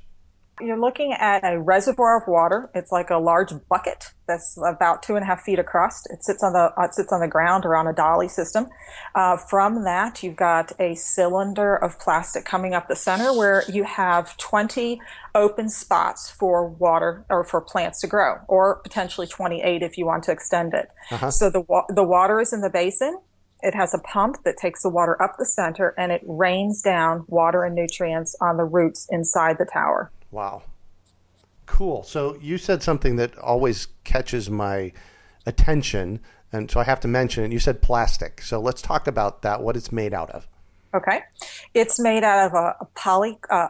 You're 0.60 0.78
looking 0.78 1.12
at 1.12 1.42
a 1.42 1.58
reservoir 1.58 2.20
of 2.20 2.28
water. 2.28 2.70
It's 2.74 2.92
like 2.92 3.10
a 3.10 3.16
large 3.16 3.50
bucket 3.68 4.12
that's 4.26 4.58
about 4.64 5.02
two 5.02 5.16
and 5.16 5.22
a 5.22 5.26
half 5.26 5.42
feet 5.42 5.58
across. 5.58 6.04
It 6.06 6.22
sits 6.22 6.42
on 6.42 6.52
the 6.52 6.72
it 6.78 6.94
sits 6.94 7.12
on 7.12 7.20
the 7.20 7.28
ground 7.28 7.64
or 7.64 7.76
on 7.76 7.86
a 7.86 7.92
dolly 7.92 8.28
system. 8.28 8.68
Uh, 9.14 9.36
from 9.36 9.84
that, 9.84 10.22
you've 10.22 10.36
got 10.36 10.72
a 10.78 10.94
cylinder 10.94 11.76
of 11.76 11.98
plastic 11.98 12.44
coming 12.44 12.74
up 12.74 12.88
the 12.88 12.96
center 12.96 13.32
where 13.32 13.64
you 13.68 13.84
have 13.84 14.36
20 14.36 15.00
open 15.34 15.68
spots 15.68 16.30
for 16.30 16.68
water 16.68 17.24
or 17.30 17.42
for 17.42 17.60
plants 17.60 18.00
to 18.02 18.06
grow, 18.06 18.36
or 18.46 18.76
potentially 18.82 19.26
28 19.26 19.82
if 19.82 19.96
you 19.96 20.04
want 20.04 20.24
to 20.24 20.32
extend 20.32 20.74
it. 20.74 20.90
So 21.32 21.50
the 21.50 21.64
the 21.88 22.04
water 22.04 22.38
is 22.40 22.52
in 22.52 22.60
the 22.60 22.70
basin. 22.70 23.18
It 23.62 23.74
has 23.74 23.94
a 23.94 23.98
pump 23.98 24.38
that 24.44 24.56
takes 24.56 24.82
the 24.82 24.88
water 24.88 25.20
up 25.22 25.36
the 25.38 25.44
center 25.44 25.94
and 25.98 26.12
it 26.12 26.22
rains 26.24 26.82
down 26.82 27.24
water 27.28 27.64
and 27.64 27.74
nutrients 27.74 28.34
on 28.40 28.56
the 28.56 28.64
roots 28.64 29.06
inside 29.10 29.58
the 29.58 29.66
tower. 29.66 30.10
Wow. 30.30 30.62
Cool. 31.66 32.02
So 32.02 32.36
you 32.40 32.58
said 32.58 32.82
something 32.82 33.16
that 33.16 33.38
always 33.38 33.88
catches 34.04 34.50
my 34.50 34.92
attention, 35.46 36.20
and 36.52 36.68
so 36.70 36.80
I 36.80 36.84
have 36.84 37.00
to 37.00 37.08
mention 37.08 37.44
it. 37.44 37.52
You 37.52 37.60
said 37.60 37.80
plastic. 37.80 38.42
So 38.42 38.60
let's 38.60 38.82
talk 38.82 39.06
about 39.06 39.42
that. 39.42 39.62
What 39.62 39.76
it's 39.76 39.92
made 39.92 40.12
out 40.12 40.30
of. 40.30 40.48
Okay, 40.92 41.20
it's 41.72 42.00
made 42.00 42.24
out 42.24 42.46
of 42.48 42.54
a, 42.54 42.74
a 42.80 42.84
poly 42.96 43.38
uh, 43.50 43.68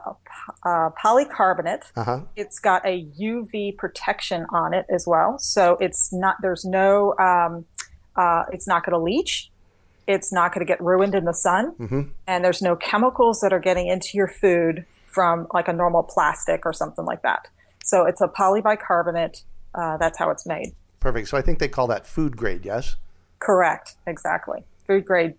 uh, 0.64 0.88
polycarbonate. 0.98 1.92
Uh 1.94 2.04
huh. 2.04 2.20
It's 2.37 2.58
got 2.58 2.84
a 2.87 3.04
UV 3.20 3.76
protection 3.76 4.46
on 4.50 4.72
it 4.72 4.87
as 4.88 5.06
well, 5.06 5.38
so 5.38 5.76
it's 5.81 6.10
not. 6.10 6.37
There's 6.40 6.64
no. 6.64 7.14
Um, 7.19 7.66
uh, 8.16 8.44
it's 8.50 8.66
not 8.66 8.84
going 8.84 8.94
to 8.94 9.02
leach. 9.02 9.50
It's 10.10 10.32
not 10.32 10.52
going 10.52 10.66
to 10.66 10.68
get 10.68 10.80
ruined 10.82 11.14
in 11.14 11.24
the 11.24 11.32
sun, 11.32 12.10
and 12.26 12.44
there's 12.44 12.60
no 12.60 12.74
chemicals 12.74 13.40
that 13.40 13.52
are 13.52 13.60
getting 13.60 13.86
into 13.86 14.10
your 14.14 14.26
food 14.26 14.84
from 15.06 15.46
like 15.54 15.68
a 15.68 15.73
normal 15.73 16.02
plastic 16.02 16.66
or 16.66 16.73
something 16.73 17.04
like 17.04 17.23
that. 17.23 17.46
So 17.85 18.06
it's 18.06 18.20
a 18.20 18.26
polybicarbonate. 18.26 19.44
Uh, 19.73 19.96
that's 19.99 20.18
how 20.18 20.30
it's 20.30 20.46
made. 20.46 20.75
Perfect. 20.99 21.28
So 21.28 21.37
I 21.37 21.42
think 21.42 21.61
they 21.61 21.68
call 21.68 21.87
that 21.87 22.06
food 22.06 22.37
grade. 22.37 22.64
Yes. 22.64 22.96
Correct. 23.38 23.94
Exactly. 24.06 24.64
Food 24.87 25.04
grade. 25.04 25.35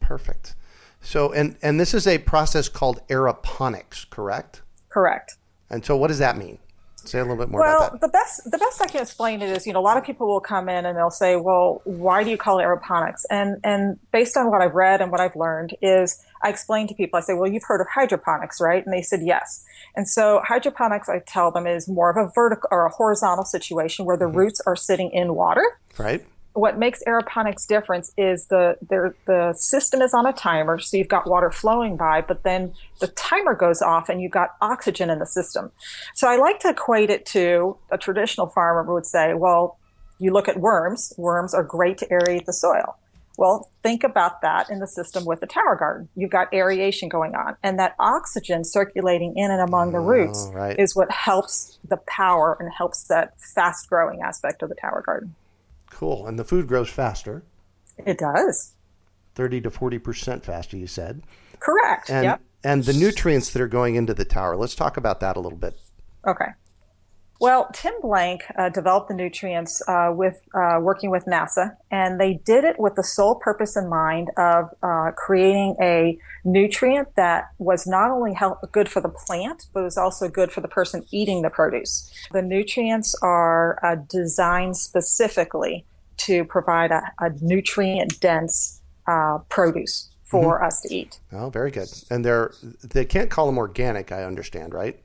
Perfect. 0.00 0.54
So 1.00 1.32
and 1.32 1.56
and 1.62 1.80
this 1.80 1.94
is 1.94 2.06
a 2.06 2.18
process 2.18 2.68
called 2.68 3.00
aeroponics, 3.08 4.08
correct? 4.10 4.62
Correct. 4.90 5.36
And 5.70 5.84
so 5.84 5.96
what 5.96 6.08
does 6.08 6.18
that 6.18 6.36
mean? 6.36 6.58
Say 7.04 7.18
a 7.18 7.22
little 7.22 7.36
bit 7.36 7.50
more 7.50 7.60
Well, 7.60 7.78
about 7.78 7.92
that. 7.92 8.00
the 8.00 8.08
best 8.08 8.50
the 8.50 8.58
best 8.58 8.80
I 8.80 8.86
can 8.86 9.02
explain 9.02 9.42
it 9.42 9.50
is, 9.50 9.66
you 9.66 9.72
know, 9.72 9.80
a 9.80 9.82
lot 9.82 9.96
of 9.96 10.04
people 10.04 10.26
will 10.26 10.40
come 10.40 10.68
in 10.68 10.86
and 10.86 10.96
they'll 10.96 11.10
say, 11.10 11.36
"Well, 11.36 11.82
why 11.84 12.24
do 12.24 12.30
you 12.30 12.36
call 12.36 12.58
it 12.58 12.62
aeroponics?" 12.62 13.24
And 13.30 13.60
and 13.64 13.98
based 14.12 14.36
on 14.36 14.50
what 14.50 14.62
I've 14.62 14.74
read 14.74 15.00
and 15.00 15.10
what 15.10 15.20
I've 15.20 15.36
learned 15.36 15.74
is, 15.82 16.24
I 16.42 16.48
explain 16.48 16.86
to 16.88 16.94
people, 16.94 17.18
I 17.18 17.20
say, 17.20 17.34
"Well, 17.34 17.50
you've 17.50 17.64
heard 17.64 17.80
of 17.80 17.86
hydroponics, 17.94 18.60
right?" 18.60 18.84
And 18.84 18.92
they 18.92 19.02
said, 19.02 19.20
"Yes." 19.22 19.64
And 19.96 20.08
so 20.08 20.40
hydroponics, 20.44 21.08
I 21.08 21.20
tell 21.20 21.50
them, 21.50 21.66
is 21.66 21.88
more 21.88 22.10
of 22.10 22.16
a 22.16 22.30
vertical 22.34 22.68
or 22.72 22.86
a 22.86 22.90
horizontal 22.90 23.44
situation 23.44 24.04
where 24.04 24.16
the 24.16 24.24
mm-hmm. 24.24 24.38
roots 24.38 24.60
are 24.66 24.76
sitting 24.76 25.10
in 25.10 25.34
water 25.34 25.64
Right. 25.98 26.24
What 26.54 26.78
makes 26.78 27.02
aeroponics 27.04 27.66
different 27.66 28.10
is 28.16 28.46
the, 28.46 28.76
the 28.88 29.12
the 29.26 29.52
system 29.54 30.00
is 30.00 30.14
on 30.14 30.24
a 30.24 30.32
timer, 30.32 30.78
so 30.78 30.96
you've 30.96 31.08
got 31.08 31.28
water 31.28 31.50
flowing 31.50 31.96
by, 31.96 32.20
but 32.20 32.44
then 32.44 32.72
the 33.00 33.08
timer 33.08 33.54
goes 33.54 33.82
off 33.82 34.08
and 34.08 34.22
you've 34.22 34.32
got 34.32 34.50
oxygen 34.60 35.10
in 35.10 35.18
the 35.18 35.26
system. 35.26 35.72
So 36.14 36.28
I 36.28 36.36
like 36.36 36.60
to 36.60 36.70
equate 36.70 37.10
it 37.10 37.26
to 37.26 37.76
a 37.90 37.98
traditional 37.98 38.46
farmer 38.46 38.84
would 38.92 39.04
say, 39.04 39.34
well, 39.34 39.78
you 40.20 40.32
look 40.32 40.48
at 40.48 40.60
worms. 40.60 41.12
Worms 41.16 41.54
are 41.54 41.64
great 41.64 41.98
to 41.98 42.06
aerate 42.06 42.44
the 42.44 42.52
soil. 42.52 42.96
Well, 43.36 43.68
think 43.82 44.04
about 44.04 44.42
that 44.42 44.70
in 44.70 44.78
the 44.78 44.86
system 44.86 45.24
with 45.24 45.40
the 45.40 45.48
tower 45.48 45.74
garden. 45.74 46.08
You've 46.14 46.30
got 46.30 46.54
aeration 46.54 47.08
going 47.08 47.34
on, 47.34 47.56
and 47.64 47.80
that 47.80 47.96
oxygen 47.98 48.62
circulating 48.62 49.36
in 49.36 49.50
and 49.50 49.60
among 49.60 49.90
the 49.90 49.98
oh, 49.98 50.06
roots 50.06 50.48
right. 50.52 50.78
is 50.78 50.94
what 50.94 51.10
helps 51.10 51.78
the 51.88 51.96
power 52.06 52.56
and 52.60 52.72
helps 52.72 53.08
that 53.08 53.34
fast 53.40 53.88
growing 53.88 54.22
aspect 54.22 54.62
of 54.62 54.68
the 54.68 54.76
tower 54.76 55.02
garden. 55.04 55.34
Cool. 55.90 56.26
And 56.26 56.38
the 56.38 56.44
food 56.44 56.66
grows 56.66 56.88
faster, 56.90 57.44
It 57.98 58.18
does. 58.18 58.74
thirty 59.34 59.60
to 59.60 59.70
forty 59.70 59.98
percent 59.98 60.44
faster. 60.44 60.76
You 60.76 60.86
said. 60.86 61.22
Correct. 61.60 62.10
And 62.10 62.24
yep. 62.24 62.40
and 62.62 62.84
the 62.84 62.92
nutrients 62.92 63.50
that 63.52 63.62
are 63.62 63.68
going 63.68 63.94
into 63.94 64.14
the 64.14 64.24
tower. 64.24 64.56
Let's 64.56 64.74
talk 64.74 64.96
about 64.96 65.20
that 65.20 65.36
a 65.36 65.40
little 65.40 65.58
bit. 65.58 65.78
Okay. 66.26 66.46
Well, 67.40 67.68
Tim 67.74 67.94
Blank 68.00 68.44
uh, 68.56 68.68
developed 68.68 69.08
the 69.08 69.14
nutrients 69.14 69.82
uh, 69.88 70.12
with 70.14 70.40
uh, 70.54 70.78
working 70.80 71.10
with 71.10 71.24
NASA, 71.26 71.76
and 71.90 72.20
they 72.20 72.34
did 72.34 72.64
it 72.64 72.78
with 72.78 72.94
the 72.94 73.02
sole 73.02 73.34
purpose 73.34 73.76
in 73.76 73.88
mind 73.88 74.30
of 74.36 74.70
uh, 74.82 75.10
creating 75.16 75.76
a 75.80 76.16
nutrient 76.44 77.14
that 77.16 77.50
was 77.58 77.86
not 77.86 78.10
only 78.10 78.34
help, 78.34 78.58
good 78.72 78.88
for 78.88 79.00
the 79.00 79.08
plant, 79.08 79.66
but 79.72 79.82
was 79.82 79.98
also 79.98 80.28
good 80.28 80.52
for 80.52 80.60
the 80.60 80.68
person 80.68 81.04
eating 81.10 81.42
the 81.42 81.50
produce. 81.50 82.10
The 82.32 82.42
nutrients 82.42 83.14
are 83.20 83.78
uh, 83.84 83.96
designed 84.08 84.76
specifically 84.76 85.86
to 86.18 86.44
provide 86.44 86.92
a, 86.92 87.02
a 87.18 87.30
nutrient 87.40 88.20
dense 88.20 88.80
uh, 89.06 89.38
produce 89.48 90.08
for 90.22 90.56
mm-hmm. 90.56 90.66
us 90.66 90.80
to 90.82 90.94
eat. 90.94 91.18
Oh, 91.32 91.50
very 91.50 91.70
good. 91.70 91.88
And 92.10 92.24
they're 92.24 92.52
they 92.82 93.04
can't 93.04 93.30
call 93.30 93.46
them 93.46 93.58
organic, 93.58 94.12
I 94.12 94.24
understand, 94.24 94.72
right? 94.72 94.98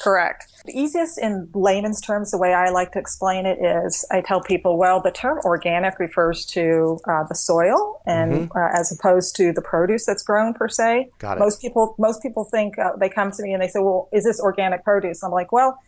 Correct. 0.00 0.46
The 0.66 0.78
easiest 0.78 1.18
in 1.18 1.48
layman's 1.54 2.00
terms, 2.00 2.30
the 2.30 2.38
way 2.38 2.52
I 2.52 2.70
like 2.70 2.92
to 2.92 2.98
explain 2.98 3.46
it 3.46 3.58
is 3.58 4.04
I 4.10 4.20
tell 4.20 4.42
people, 4.42 4.76
well, 4.76 5.00
the 5.00 5.10
term 5.10 5.38
organic 5.44 5.98
refers 5.98 6.44
to 6.46 6.98
uh, 7.08 7.24
the 7.28 7.34
soil 7.34 8.02
and 8.06 8.32
mm-hmm. 8.50 8.58
uh, 8.58 8.78
as 8.78 8.92
opposed 8.92 9.36
to 9.36 9.52
the 9.52 9.62
produce 9.62 10.04
that's 10.04 10.22
grown 10.22 10.52
per 10.52 10.68
se. 10.68 11.10
Got 11.18 11.38
it. 11.38 11.40
Most 11.40 11.60
people, 11.62 11.94
most 11.98 12.22
people 12.22 12.44
think 12.44 12.78
uh, 12.78 12.92
they 12.98 13.08
come 13.08 13.30
to 13.32 13.42
me 13.42 13.52
and 13.54 13.62
they 13.62 13.68
say, 13.68 13.80
well, 13.80 14.08
is 14.12 14.24
this 14.24 14.38
organic 14.40 14.84
produce? 14.84 15.22
I'm 15.22 15.30
like, 15.30 15.50
well, 15.50 15.78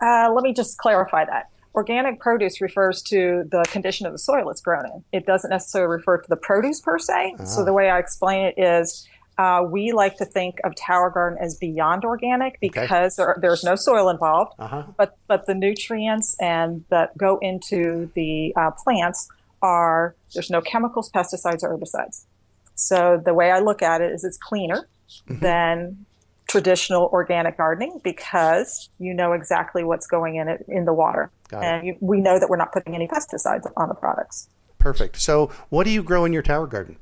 uh, 0.00 0.32
let 0.32 0.42
me 0.42 0.54
just 0.54 0.78
clarify 0.78 1.24
that. 1.26 1.50
Organic 1.74 2.18
produce 2.18 2.60
refers 2.60 3.02
to 3.02 3.44
the 3.50 3.64
condition 3.70 4.06
of 4.06 4.12
the 4.12 4.18
soil 4.18 4.50
it's 4.50 4.60
grown 4.60 4.86
in. 4.86 5.04
It 5.12 5.26
doesn't 5.26 5.50
necessarily 5.50 5.96
refer 5.96 6.18
to 6.18 6.28
the 6.28 6.36
produce 6.36 6.80
per 6.80 6.98
se. 6.98 7.36
So 7.44 7.60
ah. 7.60 7.64
the 7.64 7.72
way 7.72 7.90
I 7.90 7.98
explain 7.98 8.46
it 8.46 8.54
is 8.58 9.06
uh, 9.40 9.62
we 9.62 9.92
like 9.92 10.18
to 10.18 10.26
think 10.26 10.60
of 10.64 10.74
Tower 10.74 11.08
Garden 11.08 11.38
as 11.40 11.56
beyond 11.56 12.04
organic 12.04 12.60
because 12.60 13.18
okay. 13.18 13.24
there, 13.24 13.36
there's 13.40 13.64
no 13.64 13.74
soil 13.74 14.10
involved, 14.10 14.52
uh-huh. 14.58 14.84
but 14.98 15.16
but 15.28 15.46
the 15.46 15.54
nutrients 15.54 16.36
and 16.42 16.84
that 16.90 17.16
go 17.16 17.38
into 17.40 18.10
the 18.14 18.52
uh, 18.54 18.70
plants 18.72 19.30
are 19.62 20.14
there's 20.34 20.50
no 20.50 20.60
chemicals, 20.60 21.10
pesticides, 21.10 21.62
or 21.62 21.74
herbicides. 21.74 22.26
So 22.74 23.18
the 23.24 23.32
way 23.32 23.50
I 23.50 23.60
look 23.60 23.80
at 23.80 24.02
it 24.02 24.12
is 24.12 24.24
it's 24.24 24.36
cleaner 24.36 24.86
mm-hmm. 25.26 25.40
than 25.40 26.04
traditional 26.46 27.08
organic 27.10 27.56
gardening 27.56 27.98
because 28.04 28.90
you 28.98 29.14
know 29.14 29.32
exactly 29.32 29.84
what's 29.84 30.06
going 30.06 30.36
in 30.36 30.48
it 30.48 30.66
in 30.68 30.84
the 30.84 30.92
water, 30.92 31.30
and 31.50 31.86
you, 31.86 31.96
we 32.00 32.20
know 32.20 32.38
that 32.38 32.50
we're 32.50 32.58
not 32.58 32.72
putting 32.72 32.94
any 32.94 33.08
pesticides 33.08 33.66
on 33.78 33.88
the 33.88 33.94
products. 33.94 34.50
Perfect. 34.78 35.18
So, 35.18 35.50
what 35.70 35.84
do 35.84 35.90
you 35.90 36.02
grow 36.02 36.26
in 36.26 36.34
your 36.34 36.42
tower 36.42 36.66
garden? 36.66 36.98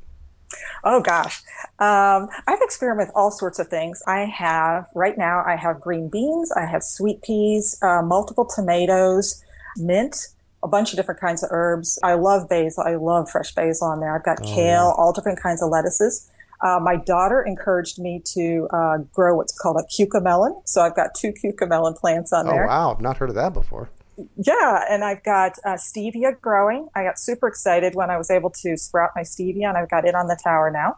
Oh 0.84 1.00
gosh, 1.00 1.42
um, 1.78 2.28
I've 2.46 2.60
experimented 2.62 3.08
with 3.08 3.16
all 3.16 3.30
sorts 3.30 3.58
of 3.58 3.68
things. 3.68 4.02
I 4.06 4.20
have 4.20 4.88
right 4.94 5.16
now. 5.18 5.42
I 5.46 5.56
have 5.56 5.80
green 5.80 6.08
beans. 6.08 6.52
I 6.52 6.64
have 6.66 6.82
sweet 6.82 7.22
peas, 7.22 7.78
uh, 7.82 8.02
multiple 8.02 8.46
tomatoes, 8.46 9.42
mint, 9.76 10.28
a 10.62 10.68
bunch 10.68 10.92
of 10.92 10.96
different 10.96 11.20
kinds 11.20 11.42
of 11.42 11.50
herbs. 11.52 11.98
I 12.02 12.14
love 12.14 12.48
basil. 12.48 12.84
I 12.84 12.94
love 12.94 13.30
fresh 13.30 13.54
basil 13.54 13.88
on 13.88 14.00
there. 14.00 14.14
I've 14.14 14.24
got 14.24 14.38
oh, 14.42 14.44
kale, 14.44 14.54
yeah. 14.56 14.92
all 14.96 15.12
different 15.12 15.40
kinds 15.40 15.62
of 15.62 15.70
lettuces. 15.70 16.30
Uh, 16.60 16.80
my 16.82 16.96
daughter 16.96 17.42
encouraged 17.42 18.00
me 18.00 18.20
to 18.24 18.66
uh, 18.72 18.98
grow 19.12 19.36
what's 19.36 19.56
called 19.56 19.76
a 19.76 19.86
cucamelon. 19.94 20.60
So 20.66 20.80
I've 20.80 20.96
got 20.96 21.14
two 21.14 21.32
cucamelon 21.32 21.96
plants 21.96 22.32
on 22.32 22.48
oh, 22.48 22.50
there. 22.50 22.64
Oh 22.64 22.68
wow, 22.68 22.94
I've 22.94 23.00
not 23.00 23.16
heard 23.16 23.28
of 23.28 23.36
that 23.36 23.52
before 23.52 23.90
yeah, 24.36 24.84
and 24.90 25.04
I've 25.04 25.22
got 25.22 25.52
uh, 25.64 25.74
stevia 25.74 26.40
growing. 26.40 26.88
I 26.94 27.04
got 27.04 27.18
super 27.18 27.48
excited 27.48 27.94
when 27.94 28.10
I 28.10 28.16
was 28.16 28.30
able 28.30 28.50
to 28.50 28.76
sprout 28.76 29.10
my 29.14 29.22
stevia, 29.22 29.68
and 29.68 29.76
I've 29.76 29.90
got 29.90 30.04
it 30.04 30.14
on 30.14 30.26
the 30.26 30.38
tower 30.42 30.70
now. 30.70 30.96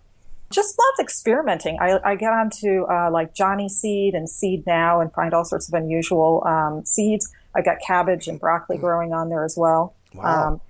Just 0.51 0.77
lots 0.79 0.99
of 0.99 1.05
experimenting. 1.05 1.79
I, 1.81 2.01
I 2.05 2.17
get 2.17 2.33
onto 2.33 2.85
uh, 2.85 3.11
like 3.13 3.35
Johnny 3.35 3.69
Seed 3.69 4.15
and 4.15 4.29
Seed 4.29 4.67
Now 4.67 5.01
and 5.01 5.13
find 5.13 5.33
all 5.33 5.45
sorts 5.45 5.69
of 5.69 5.75
unusual 5.75 6.43
um, 6.45 6.85
seeds. 6.85 7.31
I've 7.55 7.65
got 7.65 7.77
cabbage 7.87 8.27
and 8.27 8.41
broccoli 8.41 8.77
mm. 8.77 8.81
growing 8.81 9.13
on 9.13 9.29
there 9.29 9.45
as 9.45 9.57
well. 9.57 9.95
Wow. 10.13 10.49
Um, 10.49 10.61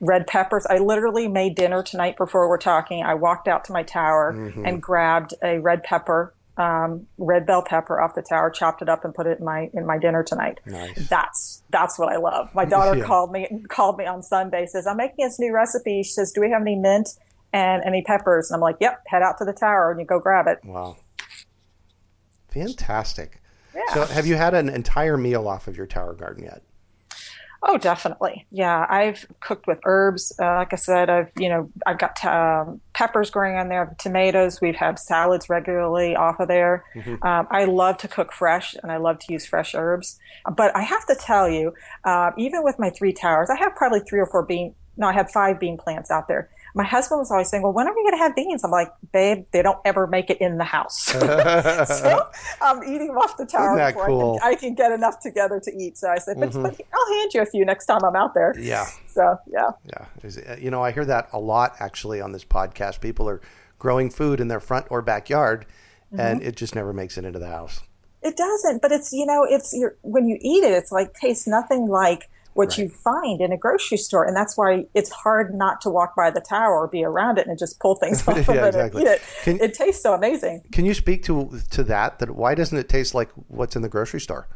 red 0.00 0.26
peppers. 0.26 0.66
I 0.66 0.78
literally 0.78 1.28
made 1.28 1.54
dinner 1.54 1.82
tonight 1.82 2.18
before 2.18 2.48
we're 2.48 2.58
talking. 2.58 3.02
I 3.02 3.14
walked 3.14 3.48
out 3.48 3.64
to 3.66 3.72
my 3.72 3.84
tower 3.84 4.34
mm-hmm. 4.36 4.66
and 4.66 4.82
grabbed 4.82 5.32
a 5.42 5.60
red 5.60 5.82
pepper 5.82 6.34
um, 6.56 7.06
red 7.16 7.46
bell 7.46 7.62
pepper 7.62 8.00
off 8.00 8.14
the 8.14 8.22
tower, 8.22 8.50
chopped 8.50 8.82
it 8.82 8.88
up, 8.88 9.04
and 9.04 9.14
put 9.14 9.26
it 9.26 9.38
in 9.38 9.44
my 9.44 9.70
in 9.72 9.86
my 9.86 9.98
dinner 9.98 10.22
tonight. 10.22 10.60
Nice. 10.66 11.08
That's 11.08 11.62
that's 11.70 11.98
what 11.98 12.12
I 12.12 12.16
love. 12.16 12.54
My 12.54 12.64
daughter 12.66 12.98
yeah. 12.98 13.04
called 13.04 13.32
me 13.32 13.48
called 13.68 13.98
me 13.98 14.06
on 14.06 14.22
Sunday. 14.22 14.66
Says 14.66 14.86
I'm 14.86 14.96
making 14.96 15.24
this 15.24 15.38
new 15.38 15.52
recipe. 15.52 16.02
She 16.02 16.12
says, 16.12 16.32
"Do 16.32 16.40
we 16.40 16.50
have 16.50 16.62
any 16.62 16.76
mint 16.76 17.08
and 17.52 17.82
any 17.84 18.02
peppers?" 18.02 18.50
And 18.50 18.56
I'm 18.56 18.60
like, 18.60 18.76
"Yep." 18.80 19.02
Head 19.06 19.22
out 19.22 19.38
to 19.38 19.44
the 19.44 19.52
tower 19.52 19.90
and 19.90 20.00
you 20.00 20.06
go 20.06 20.18
grab 20.18 20.46
it. 20.46 20.58
Wow, 20.64 20.96
fantastic. 22.48 23.40
Yeah. 23.74 23.94
So, 23.94 24.04
have 24.04 24.26
you 24.26 24.36
had 24.36 24.52
an 24.52 24.68
entire 24.68 25.16
meal 25.16 25.48
off 25.48 25.66
of 25.68 25.76
your 25.76 25.86
tower 25.86 26.12
garden 26.12 26.44
yet? 26.44 26.62
Oh, 27.64 27.78
definitely. 27.78 28.46
Yeah, 28.50 28.86
I've 28.88 29.24
cooked 29.40 29.68
with 29.68 29.78
herbs. 29.84 30.32
Uh, 30.40 30.56
like 30.56 30.72
I 30.72 30.76
said, 30.76 31.08
I've 31.08 31.30
you 31.38 31.48
know 31.48 31.70
I've 31.86 31.98
got 31.98 32.24
um, 32.24 32.80
peppers 32.92 33.30
growing 33.30 33.56
on 33.56 33.68
there, 33.68 33.94
tomatoes. 33.98 34.60
We've 34.60 34.74
had 34.74 34.98
salads 34.98 35.48
regularly 35.48 36.16
off 36.16 36.40
of 36.40 36.48
there. 36.48 36.84
Mm-hmm. 36.96 37.24
Um, 37.24 37.46
I 37.50 37.66
love 37.66 37.98
to 37.98 38.08
cook 38.08 38.32
fresh, 38.32 38.74
and 38.82 38.90
I 38.90 38.96
love 38.96 39.20
to 39.20 39.32
use 39.32 39.46
fresh 39.46 39.74
herbs. 39.76 40.18
But 40.56 40.74
I 40.76 40.82
have 40.82 41.06
to 41.06 41.14
tell 41.14 41.48
you, 41.48 41.72
uh, 42.04 42.32
even 42.36 42.64
with 42.64 42.80
my 42.80 42.90
three 42.90 43.12
towers, 43.12 43.48
I 43.48 43.56
have 43.56 43.76
probably 43.76 44.00
three 44.00 44.18
or 44.18 44.26
four 44.26 44.42
bean. 44.44 44.74
No, 44.96 45.06
I 45.06 45.12
have 45.12 45.30
five 45.30 45.60
bean 45.60 45.78
plants 45.78 46.10
out 46.10 46.26
there 46.26 46.50
my 46.74 46.84
husband 46.84 47.18
was 47.18 47.30
always 47.30 47.48
saying, 47.48 47.62
"Well, 47.62 47.72
when 47.72 47.86
are 47.86 47.94
we 47.94 48.02
going 48.02 48.12
to 48.12 48.18
have 48.18 48.34
beans?" 48.34 48.64
I'm 48.64 48.70
like, 48.70 48.92
"Babe, 49.12 49.44
they 49.50 49.62
don't 49.62 49.78
ever 49.84 50.06
make 50.06 50.30
it 50.30 50.38
in 50.40 50.58
the 50.58 50.64
house." 50.64 50.98
so 51.04 52.30
I'm 52.62 52.82
eating 52.84 53.08
them 53.08 53.18
off 53.18 53.36
the 53.36 53.46
tower 53.46 53.76
before 53.76 54.06
cool? 54.06 54.38
I, 54.42 54.54
can, 54.54 54.56
I, 54.56 54.60
can, 54.60 54.74
get 54.74 54.92
enough 54.92 55.20
together 55.20 55.60
to 55.60 55.72
eat. 55.76 55.98
So 55.98 56.08
I 56.08 56.18
said, 56.18 56.38
but, 56.40 56.50
mm-hmm. 56.50 56.62
but, 56.62 56.80
I'll 56.92 57.18
hand 57.18 57.34
you 57.34 57.42
a 57.42 57.46
few 57.46 57.64
next 57.64 57.86
time 57.86 58.04
I'm 58.04 58.16
out 58.16 58.34
there." 58.34 58.54
Yeah. 58.58 58.86
So 59.06 59.38
yeah. 59.50 59.70
Yeah. 59.86 60.56
You 60.56 60.70
know, 60.70 60.82
I 60.82 60.92
hear 60.92 61.04
that 61.04 61.28
a 61.32 61.38
lot 61.38 61.76
actually 61.80 62.20
on 62.20 62.32
this 62.32 62.44
podcast. 62.44 63.00
People 63.00 63.28
are 63.28 63.40
growing 63.78 64.10
food 64.10 64.40
in 64.40 64.48
their 64.48 64.60
front 64.60 64.86
or 64.90 65.02
backyard, 65.02 65.66
mm-hmm. 66.06 66.20
and 66.20 66.42
it 66.42 66.56
just 66.56 66.74
never 66.74 66.92
makes 66.92 67.18
it 67.18 67.24
into 67.24 67.38
the 67.38 67.48
house. 67.48 67.82
It 68.22 68.36
doesn't, 68.36 68.80
but 68.80 68.92
it's 68.92 69.12
you 69.12 69.26
know, 69.26 69.44
it's 69.48 69.72
your 69.72 69.96
when 70.02 70.28
you 70.28 70.38
eat 70.40 70.64
it, 70.64 70.72
it's 70.72 70.92
like 70.92 71.12
tastes 71.14 71.46
nothing 71.46 71.86
like 71.88 72.30
what 72.54 72.70
right. 72.70 72.78
you 72.78 72.88
find 72.88 73.40
in 73.40 73.52
a 73.52 73.56
grocery 73.56 73.98
store. 73.98 74.24
And 74.24 74.36
that's 74.36 74.56
why 74.56 74.86
it's 74.94 75.10
hard 75.10 75.54
not 75.54 75.80
to 75.82 75.90
walk 75.90 76.14
by 76.16 76.30
the 76.30 76.40
tower 76.40 76.80
or 76.80 76.88
be 76.88 77.04
around 77.04 77.38
it 77.38 77.46
and 77.46 77.58
just 77.58 77.80
pull 77.80 77.94
things 77.96 78.26
off 78.28 78.36
yeah, 78.36 78.42
of 78.42 78.48
it 78.48 78.68
exactly. 78.68 79.00
and 79.02 79.08
eat 79.08 79.12
it. 79.12 79.22
Can, 79.42 79.60
it 79.60 79.74
tastes 79.74 80.02
so 80.02 80.14
amazing. 80.14 80.62
Can 80.72 80.84
you 80.84 80.94
speak 80.94 81.22
to 81.24 81.60
to 81.70 81.82
that? 81.84 82.18
That 82.18 82.30
why 82.30 82.54
doesn't 82.54 82.76
it 82.76 82.88
taste 82.88 83.14
like 83.14 83.30
what's 83.48 83.76
in 83.76 83.82
the 83.82 83.88
grocery 83.88 84.20
store? 84.20 84.48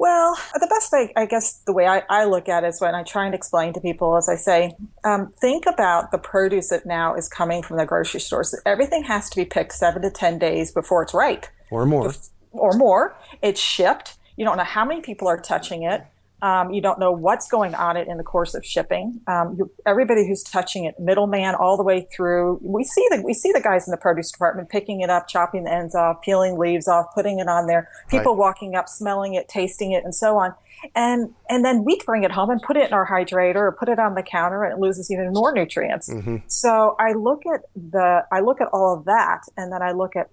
Well, 0.00 0.34
the 0.54 0.66
best 0.66 0.90
way, 0.92 1.12
I 1.14 1.26
guess, 1.26 1.60
the 1.66 1.74
way 1.74 1.86
I, 1.86 2.02
I, 2.08 2.24
look 2.24 2.48
at 2.48 2.64
it 2.64 2.68
is 2.68 2.80
when 2.80 2.94
I 2.94 3.02
try 3.02 3.26
and 3.26 3.34
explain 3.34 3.74
to 3.74 3.82
people, 3.82 4.16
as 4.16 4.30
I 4.30 4.34
say, 4.36 4.74
um, 5.04 5.30
think 5.42 5.66
about 5.66 6.10
the 6.10 6.16
produce 6.16 6.70
that 6.70 6.86
now 6.86 7.14
is 7.14 7.28
coming 7.28 7.62
from 7.62 7.76
the 7.76 7.84
grocery 7.84 8.20
stores. 8.20 8.58
Everything 8.64 9.04
has 9.04 9.28
to 9.28 9.36
be 9.36 9.44
picked 9.44 9.74
seven 9.74 10.00
to 10.00 10.10
10 10.10 10.38
days 10.38 10.72
before 10.72 11.02
it's 11.02 11.12
ripe. 11.12 11.44
Or 11.70 11.84
more. 11.84 12.14
Or 12.52 12.72
more. 12.78 13.14
It's 13.42 13.60
shipped. 13.60 14.16
You 14.36 14.46
don't 14.46 14.56
know 14.56 14.64
how 14.64 14.86
many 14.86 15.02
people 15.02 15.28
are 15.28 15.36
touching 15.36 15.82
it. 15.82 16.02
Um, 16.42 16.70
you 16.70 16.80
don't 16.80 16.98
know 16.98 17.12
what's 17.12 17.48
going 17.48 17.74
on 17.74 17.96
it 17.96 18.08
in 18.08 18.16
the 18.16 18.24
course 18.24 18.54
of 18.54 18.64
shipping. 18.64 19.20
Um, 19.26 19.56
you, 19.58 19.70
everybody 19.86 20.26
who's 20.26 20.42
touching 20.42 20.84
it, 20.84 20.98
middleman 20.98 21.54
all 21.54 21.76
the 21.76 21.82
way 21.82 22.08
through. 22.14 22.58
We 22.62 22.84
see 22.84 23.06
the 23.10 23.22
we 23.22 23.34
see 23.34 23.52
the 23.52 23.60
guys 23.60 23.86
in 23.86 23.90
the 23.90 23.98
produce 23.98 24.30
department 24.30 24.68
picking 24.68 25.00
it 25.00 25.10
up, 25.10 25.28
chopping 25.28 25.64
the 25.64 25.72
ends 25.72 25.94
off, 25.94 26.22
peeling 26.22 26.58
leaves 26.58 26.88
off, 26.88 27.06
putting 27.14 27.38
it 27.38 27.48
on 27.48 27.66
there. 27.66 27.88
People 28.08 28.32
right. 28.32 28.38
walking 28.40 28.74
up, 28.74 28.88
smelling 28.88 29.34
it, 29.34 29.48
tasting 29.48 29.92
it, 29.92 30.04
and 30.04 30.14
so 30.14 30.36
on. 30.36 30.54
And 30.94 31.34
and 31.48 31.64
then 31.64 31.84
we 31.84 32.00
bring 32.06 32.24
it 32.24 32.30
home 32.30 32.50
and 32.50 32.60
put 32.62 32.76
it 32.76 32.88
in 32.88 32.92
our 32.94 33.06
hydrator 33.06 33.56
or 33.56 33.76
put 33.78 33.88
it 33.88 33.98
on 33.98 34.14
the 34.14 34.22
counter, 34.22 34.64
and 34.64 34.72
it 34.72 34.78
loses 34.78 35.10
even 35.10 35.32
more 35.32 35.52
nutrients. 35.52 36.08
Mm-hmm. 36.08 36.36
So 36.46 36.96
I 36.98 37.12
look 37.12 37.42
at 37.52 37.62
the 37.74 38.24
I 38.32 38.40
look 38.40 38.60
at 38.60 38.68
all 38.72 38.96
of 38.96 39.04
that, 39.04 39.42
and 39.56 39.72
then 39.72 39.82
I 39.82 39.92
look 39.92 40.16
at 40.16 40.30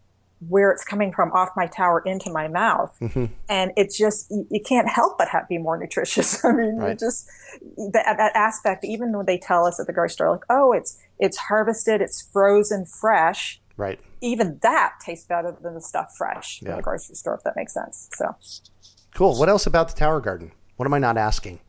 where 0.47 0.71
it's 0.71 0.83
coming 0.83 1.11
from 1.11 1.31
off 1.31 1.49
my 1.55 1.65
tower 1.65 2.01
into 2.05 2.31
my 2.31 2.47
mouth. 2.47 2.95
Mm-hmm. 3.01 3.25
And 3.49 3.71
it's 3.75 3.97
just, 3.97 4.29
you, 4.29 4.47
you, 4.51 4.61
can't 4.61 4.87
help 4.87 5.17
but 5.17 5.27
have, 5.29 5.47
be 5.47 5.57
more 5.57 5.77
nutritious. 5.77 6.43
I 6.45 6.51
mean, 6.51 6.77
right. 6.77 6.97
just 6.97 7.27
that, 7.93 8.15
that, 8.17 8.35
aspect, 8.35 8.85
even 8.85 9.15
when 9.15 9.25
they 9.25 9.37
tell 9.37 9.65
us 9.65 9.79
at 9.79 9.87
the 9.87 9.93
grocery 9.93 10.13
store, 10.13 10.31
like, 10.31 10.45
oh, 10.49 10.73
it's, 10.73 10.99
it's 11.19 11.37
harvested, 11.37 12.01
it's 12.01 12.21
frozen 12.21 12.85
fresh. 12.85 13.59
Right. 13.77 13.99
Even 14.21 14.59
that 14.61 14.93
tastes 15.03 15.25
better 15.25 15.55
than 15.61 15.73
the 15.73 15.81
stuff 15.81 16.13
fresh 16.17 16.61
yeah. 16.61 16.71
in 16.71 16.75
the 16.77 16.83
grocery 16.83 17.15
store, 17.15 17.35
if 17.35 17.43
that 17.43 17.55
makes 17.55 17.73
sense. 17.73 18.09
So 18.13 18.35
cool. 19.13 19.37
What 19.37 19.49
else 19.49 19.65
about 19.65 19.89
the 19.89 19.95
tower 19.95 20.19
garden? 20.19 20.51
What 20.75 20.85
am 20.85 20.93
I 20.93 20.99
not 20.99 21.17
asking? 21.17 21.59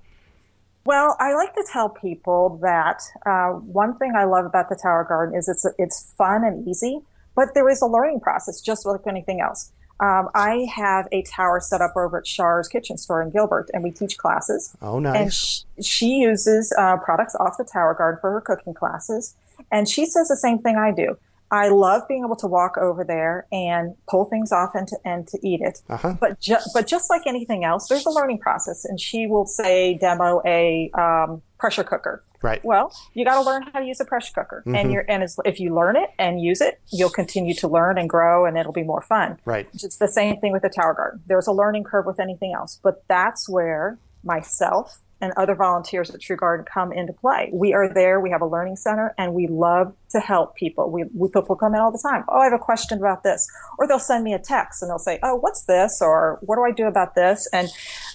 Well, 0.89 1.17
I 1.21 1.35
like 1.35 1.55
to 1.55 1.65
tell 1.71 1.91
people 1.91 2.59
that 2.63 3.03
uh, 3.27 3.59
one 3.59 3.95
thing 3.99 4.15
I 4.17 4.25
love 4.25 4.47
about 4.47 4.71
the 4.71 4.79
Tower 4.83 5.05
Garden 5.07 5.37
is 5.37 5.47
it's 5.47 5.67
it's 5.77 6.15
fun 6.17 6.45
and 6.45 6.67
easy. 6.67 7.03
But 7.39 7.55
there 7.55 7.69
is 7.69 7.81
a 7.83 7.87
learning 7.87 8.19
process, 8.19 8.61
just 8.61 8.85
like 8.85 9.07
anything 9.07 9.41
else. 9.41 9.71
Um, 10.01 10.29
I 10.35 10.67
have 10.75 11.07
a 11.13 11.23
tower 11.23 11.61
set 11.61 11.81
up 11.81 11.93
over 11.97 12.19
at 12.19 12.25
Char's 12.25 12.67
Kitchen 12.67 12.97
Store 12.97 13.23
in 13.23 13.31
Gilbert, 13.31 13.71
and 13.73 13.85
we 13.85 13.93
teach 13.93 14.19
classes. 14.19 14.77
Oh, 14.83 14.99
nice. 14.99 15.17
And 15.17 15.33
sh- 15.33 15.87
she 15.89 16.07
uses 16.17 16.73
uh, 16.77 16.97
products 16.97 17.37
off 17.37 17.57
the 17.57 17.63
Tower 17.63 17.95
Garden 17.95 18.21
for 18.21 18.33
her 18.33 18.41
cooking 18.41 18.75
classes. 18.75 19.37
And 19.71 19.89
she 19.89 20.05
says 20.05 20.27
the 20.27 20.37
same 20.37 20.59
thing 20.59 20.79
I 20.79 20.91
do. 20.91 21.17
I 21.51 21.69
love 21.69 22.03
being 22.09 22.25
able 22.25 22.37
to 22.37 22.47
walk 22.47 22.77
over 22.77 23.05
there 23.05 23.47
and 23.51 23.95
pull 24.09 24.27
things 24.27 24.53
off 24.53 24.75
and 24.75 24.87
to, 24.89 24.97
and 25.05 25.27
to 25.29 25.39
eat 25.43 25.61
it. 25.63 25.81
Uh-huh. 25.89 26.15
But 26.21 26.41
ju- 26.41 26.57
but 26.75 26.87
just 26.87 27.09
like 27.11 27.23
anything 27.27 27.65
else, 27.65 27.89
there's 27.89 28.05
a 28.07 28.11
learning 28.11 28.39
process. 28.41 28.85
And 28.85 29.01
she 29.01 29.27
will 29.27 29.47
say 29.47 29.97
demo 29.99 30.43
a 30.45 30.91
um, 30.93 31.43
pressure 31.59 31.85
cooker. 31.85 32.23
Right. 32.41 32.65
Well, 32.65 32.93
you 33.15 33.25
got 33.25 33.43
to 33.43 33.47
learn 33.49 33.63
how 33.73 33.81
to 33.81 33.85
use 33.85 33.99
a 33.99 34.05
pressure 34.05 34.33
cooker, 34.35 34.63
Mm-hmm. 34.65 34.75
and 34.77 34.93
you're 34.93 35.05
and 35.09 35.23
as, 35.25 35.37
if 35.45 35.59
you 35.59 35.75
learn 35.75 35.97
it 35.97 36.11
and 36.19 36.41
use 36.41 36.61
it, 36.61 36.81
you'll 36.93 37.11
continue 37.11 37.55
to 37.55 37.67
learn 37.69 37.99
and 37.99 38.09
grow, 38.09 38.47
and 38.47 38.57
it'll 38.57 38.73
be 38.73 38.85
more 38.85 39.03
fun. 39.03 39.41
Right. 39.45 39.69
It's 39.73 39.97
the 39.97 40.07
same 40.07 40.39
thing 40.41 40.53
with 40.53 40.63
the 40.63 40.69
tower 40.69 40.95
garden. 40.95 41.21
There's 41.27 41.47
a 41.49 41.53
learning 41.53 41.83
curve 41.85 42.07
with 42.07 42.21
anything 42.21 42.53
else, 42.55 42.79
but 42.83 43.03
that's 43.09 43.49
where 43.49 43.99
myself 44.23 45.01
and 45.21 45.33
other 45.37 45.55
volunteers 45.55 46.11
at 46.11 46.21
True 46.21 46.37
Garden 46.37 46.65
come 46.65 46.93
into 46.93 47.13
play. 47.13 47.51
We 47.53 47.75
are 47.75 47.93
there. 47.93 48.21
We 48.21 48.31
have 48.31 48.41
a 48.41 48.47
learning 48.47 48.77
center, 48.77 49.15
and 49.19 49.35
we 49.35 49.47
love 49.49 49.93
to 50.11 50.21
help 50.21 50.55
people. 50.55 50.91
We, 50.91 51.05
we 51.15 51.29
people 51.29 51.57
come 51.57 51.75
in 51.75 51.81
all 51.81 51.91
the 51.91 51.99
time. 51.99 52.25
Oh, 52.29 52.39
I 52.39 52.45
have 52.45 52.53
a 52.53 52.59
question 52.59 52.99
about 52.99 53.23
this, 53.25 53.51
or 53.79 53.87
they'll 53.89 53.99
send 53.99 54.23
me 54.25 54.33
a 54.35 54.39
text 54.39 54.81
and 54.83 54.91
they'll 54.91 54.99
say, 54.99 55.19
"Oh, 55.23 55.35
what's 55.35 55.63
this?" 55.63 56.01
or 56.01 56.39
"What 56.43 56.57
do 56.57 56.63
I 56.63 56.71
do 56.71 56.87
about 56.87 57.15
this?" 57.15 57.49
And 57.53 57.69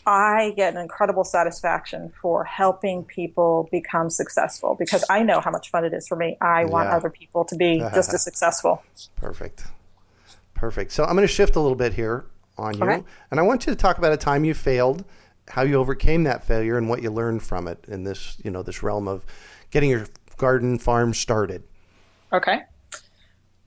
I 0.06 0.54
get 0.56 0.74
an 0.74 0.80
incredible 0.82 1.24
satisfaction 1.24 2.12
for 2.22 2.44
helping 2.46 3.04
people 3.04 3.68
become 3.72 4.10
successful 4.10 4.76
because 4.80 5.04
I 5.10 5.24
know 5.24 5.40
how 5.42 5.52
much 5.52 5.70
fun 5.72 5.86
it 5.86 5.94
is 5.94 6.08
for 6.08 6.16
me. 6.16 6.38
I 6.42 6.66
want 6.66 6.88
Yeah. 6.90 6.96
other 6.96 7.10
people 7.10 7.44
to 7.46 7.56
be 7.56 7.80
just 7.94 8.14
as 8.14 8.24
successful. 8.24 8.82
Perfect. 9.18 9.66
Perfect. 10.54 10.92
So 10.94 11.04
I'm 11.04 11.16
going 11.16 11.28
to 11.28 11.34
shift 11.34 11.56
a 11.56 11.60
little 11.60 11.76
bit 11.76 11.94
here 11.94 12.26
on 12.58 12.78
you, 12.78 12.84
Okay. 12.84 13.04
and 13.32 13.40
I 13.40 13.44
want 13.44 13.66
you 13.66 13.74
to 13.74 13.76
talk 13.78 13.98
about 13.98 14.14
a 14.14 14.18
time 14.18 14.46
you 14.46 14.54
failed, 14.54 15.04
how 15.50 15.64
you 15.64 15.76
overcame 15.76 16.24
that 16.24 16.46
failure, 16.46 16.78
and 16.78 16.90
what 16.90 17.02
you 17.02 17.12
learned 17.12 17.44
from 17.44 17.68
it 17.68 17.84
in 17.88 18.04
this, 18.04 18.38
you 18.44 18.52
know, 18.52 18.64
this 18.64 18.84
realm 18.84 19.08
of 19.08 19.26
getting 19.72 19.90
your 19.90 20.06
garden 20.38 20.80
farm 20.80 21.14
started. 21.14 21.64
Okay. 22.32 22.62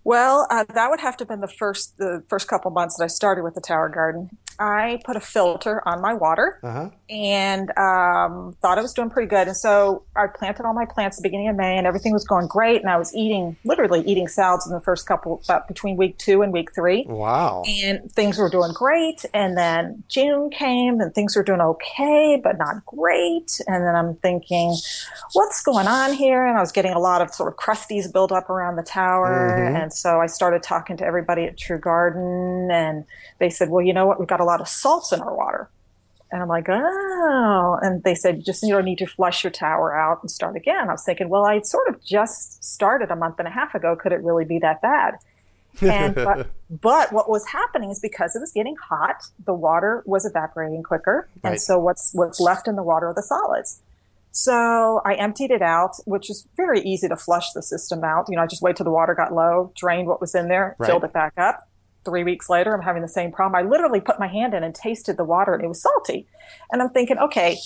Well, 0.05 0.47
uh, 0.51 0.65
that 0.73 0.89
would 0.89 1.01
have 1.01 1.17
to 1.17 1.23
have 1.23 1.29
been 1.29 1.41
the 1.41 1.49
first 1.49 1.99
the 1.99 2.23
first 2.29 2.47
couple 2.47 2.71
months 2.71 2.97
that 2.97 3.05
I 3.05 3.09
started 3.09 3.43
with 3.43 3.55
the 3.55 3.61
tower 3.61 3.89
garden. 3.89 4.31
I 4.59 5.01
put 5.05 5.17
a 5.17 5.21
filter 5.21 5.87
on 5.87 6.01
my 6.01 6.15
water 6.15 6.61
Uh-huh. 6.63 6.91
And 7.09 7.71
um, 7.79 8.57
thought 8.61 8.79
I 8.79 8.83
was 8.83 8.93
doing 8.93 9.11
pretty 9.11 9.29
good. 9.29 9.47
And 9.47 9.57
so 9.57 10.03
I 10.17 10.27
planted 10.27 10.67
all 10.67 10.75
my 10.75 10.87
plants 10.87 11.17
at 11.19 11.23
the 11.23 11.29
beginning 11.29 11.49
of 11.49 11.57
May, 11.57 11.77
and 11.79 11.87
everything 11.87 12.13
was 12.13 12.25
going 12.27 12.49
great. 12.49 12.81
And 12.81 12.91
I 12.91 12.97
was 12.97 13.15
eating, 13.15 13.57
literally 13.65 14.01
eating 14.01 14.27
salads 14.29 14.67
in 14.67 14.73
the 14.73 14.81
first 14.81 15.07
couple, 15.07 15.43
but 15.47 15.69
between 15.69 15.97
week 15.97 16.19
two 16.19 16.43
and 16.43 16.53
week 16.53 16.75
three 16.75 17.05
Wow. 17.09 17.63
and 17.67 18.11
things 18.13 18.39
were 18.39 18.51
doing 18.51 18.73
great. 18.73 19.25
And 19.33 19.57
then 19.57 20.03
June 20.09 20.51
came 20.51 21.01
and 21.01 21.15
things 21.15 21.37
were 21.37 21.45
doing 21.45 21.61
okay, 21.61 22.41
but 22.43 22.59
not 22.59 22.85
great. 22.87 23.61
And 23.67 23.85
then 23.87 23.95
I'm 23.95 24.17
thinking, 24.17 24.75
what's 25.33 25.63
going 25.63 25.87
on 25.87 26.13
here? 26.13 26.45
And 26.47 26.57
I 26.59 26.61
was 26.61 26.73
getting 26.73 26.93
a 26.93 26.99
lot 26.99 27.23
of 27.23 27.33
sort 27.33 27.53
of 27.53 27.57
crusties 27.59 28.13
build 28.13 28.33
up 28.33 28.51
around 28.51 28.77
the 28.77 28.83
tower. 28.83 29.55
And 29.57 29.93
so 29.93 30.21
I 30.21 30.27
started 30.27 30.63
talking 30.63 30.97
to 30.99 31.05
everybody 31.05 31.45
at 31.45 31.57
True 31.57 31.79
Garden 31.79 32.69
and 32.71 33.05
they 33.39 33.51
said, 33.51 33.71
well, 33.71 33.85
you 33.85 33.93
know 33.93 34.07
what? 34.07 34.19
We've 34.19 34.29
got 34.29 34.41
a 34.41 34.45
lot 34.45 34.61
of 34.61 34.69
salts 34.69 35.13
in 35.13 35.21
our 35.21 35.35
water. 35.37 35.69
And 36.33 36.43
I'm 36.43 36.49
like, 36.49 36.67
oh. 36.69 37.79
And 37.83 38.03
they 38.03 38.15
said, 38.15 38.39
you 38.39 38.43
just 38.43 38.63
you 38.63 38.71
know, 38.71 38.81
need 38.81 38.99
to 38.99 39.07
flush 39.07 39.45
your 39.45 39.51
tower 39.51 39.97
out 39.97 40.23
and 40.23 40.31
start 40.31 40.57
again. 40.57 40.89
I 40.89 40.93
was 40.93 41.05
thinking, 41.05 41.29
well, 41.29 41.45
I 41.45 41.61
sort 41.61 41.89
of 41.89 42.05
just 42.05 42.65
started 42.65 43.11
a 43.11 43.17
month 43.17 43.37
and 43.39 43.47
a 43.47 43.51
half 43.51 43.75
ago. 43.75 43.95
Could 43.97 44.13
it 44.13 44.23
really 44.23 44.45
be 44.45 44.59
that 44.59 44.83
bad? 44.83 45.15
and 45.83 46.15
but, 46.17 46.51
but 46.71 47.13
what 47.13 47.29
was 47.29 47.47
happening 47.47 47.91
is 47.91 48.01
because 48.01 48.35
it 48.35 48.41
was 48.41 48.53
getting 48.53 48.77
hot, 48.77 49.23
the 49.45 49.55
water 49.55 50.03
was 50.07 50.25
evaporating 50.25 50.83
quicker, 50.83 51.29
and 51.45 51.61
so 51.61 51.79
what's 51.79 52.13
what's 52.15 52.41
left 52.41 52.67
in 52.67 52.77
the 52.77 52.83
water 52.83 53.09
are 53.09 53.15
the 53.15 53.23
solids. 53.23 53.81
So 54.33 55.01
I 55.05 55.15
emptied 55.15 55.51
it 55.51 55.63
out, 55.63 55.97
which 56.05 56.29
is 56.29 56.47
very 56.57 56.81
easy 56.81 57.09
to 57.09 57.17
flush 57.17 57.53
the 57.53 57.63
system 57.63 58.05
out. 58.05 58.27
You 58.29 58.37
know, 58.37 58.43
I 58.43 58.47
just 58.47 58.61
wait 58.61 58.77
till 58.77 58.85
the 58.85 58.91
water 58.91 59.15
got 59.15 59.33
low, 59.33 59.73
drained 59.75 60.09
what 60.09 60.21
was 60.21 60.35
in 60.35 60.49
there, 60.49 60.77
Right. 60.79 60.89
filled 60.89 61.05
it 61.05 61.13
back 61.13 61.33
up. 61.39 61.67
Three 62.07 62.23
weeks 62.23 62.49
later, 62.49 62.73
I'm 62.73 62.83
having 62.83 63.03
the 63.03 63.09
same 63.09 63.33
problem. 63.33 63.63
I 63.63 63.69
literally 63.69 64.01
put 64.01 64.21
my 64.21 64.29
hand 64.29 64.55
in 64.55 64.63
and 64.63 64.75
tasted 64.75 65.17
the 65.17 65.25
water, 65.25 65.55
and 65.55 65.65
it 65.65 65.67
was 65.69 65.83
salty. 65.83 66.29
And 66.71 66.81
I'm 66.81 66.91
thinking, 66.91 67.19
okay, 67.19 67.59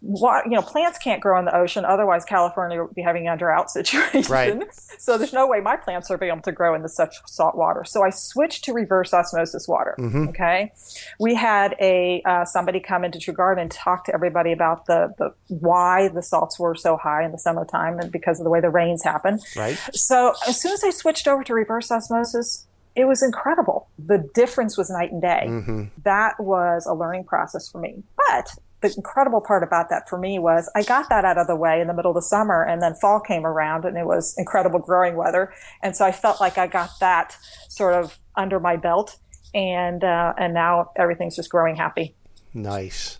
what 0.00 0.44
you 0.44 0.52
know, 0.52 0.62
plants 0.62 0.98
can't 0.98 1.20
grow 1.20 1.38
in 1.38 1.44
the 1.44 1.56
ocean, 1.56 1.84
otherwise 1.84 2.24
California 2.24 2.82
would 2.82 2.94
be 2.94 3.02
having 3.02 3.28
a 3.28 3.36
drought 3.36 3.70
situation. 3.78 4.30
Right. 4.30 4.74
So 4.98 5.18
there's 5.18 5.32
no 5.32 5.46
way 5.46 5.60
my 5.60 5.76
plants 5.76 6.10
are 6.10 6.18
being 6.18 6.32
able 6.32 6.42
to 6.42 6.52
grow 6.52 6.74
in 6.74 6.82
the 6.82 6.88
such 6.88 7.14
salt 7.26 7.56
water. 7.56 7.84
So 7.84 8.04
I 8.04 8.10
switched 8.10 8.64
to 8.64 8.72
reverse 8.72 9.12
osmosis 9.12 9.66
water. 9.66 9.96
Okay, 10.28 10.72
we 11.18 11.34
had 11.34 11.74
a 11.80 12.22
uh, 12.24 12.44
somebody 12.44 12.80
come 12.80 13.04
into 13.04 13.18
True 13.18 13.34
Garden 13.34 13.62
and 13.62 13.70
talk 13.70 14.04
to 14.04 14.14
everybody 14.14 14.52
about 14.52 14.86
the 14.86 15.14
the 15.18 15.34
why 15.48 16.08
the 16.08 16.22
salts 16.22 16.58
were 16.58 16.74
so 16.74 16.96
high 16.96 17.24
in 17.24 17.32
the 17.32 17.38
summertime 17.38 17.98
and 17.98 18.12
because 18.12 18.38
of 18.38 18.44
the 18.44 18.50
way 18.50 18.60
the 18.60 18.70
rains 18.70 19.02
happen. 19.02 19.40
Right. 19.56 19.78
So 19.92 20.34
as 20.46 20.60
soon 20.60 20.72
as 20.72 20.84
I 20.84 20.90
switched 20.90 21.26
over 21.26 21.42
to 21.44 21.54
reverse 21.54 21.90
osmosis, 21.90 22.66
it 22.98 23.06
was 23.06 23.22
incredible. 23.22 23.88
The 23.96 24.28
difference 24.34 24.76
was 24.76 24.90
night 24.90 25.12
and 25.12 25.22
day. 25.22 25.90
That 26.02 26.34
was 26.40 26.84
a 26.84 26.92
learning 26.92 27.24
process 27.24 27.68
for 27.68 27.80
me. 27.80 28.02
But 28.16 28.56
the 28.80 28.92
incredible 28.96 29.40
part 29.40 29.62
about 29.62 29.88
that 29.90 30.08
for 30.08 30.18
me 30.18 30.40
was 30.40 30.68
I 30.74 30.82
got 30.82 31.08
that 31.08 31.24
out 31.24 31.38
of 31.38 31.46
the 31.46 31.54
way 31.54 31.80
in 31.80 31.86
the 31.86 31.94
middle 31.94 32.10
of 32.10 32.16
the 32.16 32.22
summer 32.22 32.64
and 32.64 32.82
then 32.82 32.94
fall 32.94 33.20
came 33.20 33.46
around 33.46 33.84
and 33.84 33.96
it 33.96 34.04
was 34.04 34.34
incredible 34.36 34.80
growing 34.80 35.14
weather. 35.14 35.54
And 35.80 35.96
so 35.96 36.04
I 36.04 36.10
felt 36.10 36.40
like 36.40 36.58
I 36.58 36.66
got 36.66 36.90
that 36.98 37.36
sort 37.68 37.94
of 37.94 38.18
under 38.34 38.58
my 38.58 38.76
belt 38.76 39.16
and, 39.54 40.02
uh, 40.02 40.34
and 40.36 40.52
now 40.52 40.90
everything's 40.96 41.36
just 41.36 41.50
growing 41.50 41.76
happy. 41.76 42.16
Nice. 42.52 43.18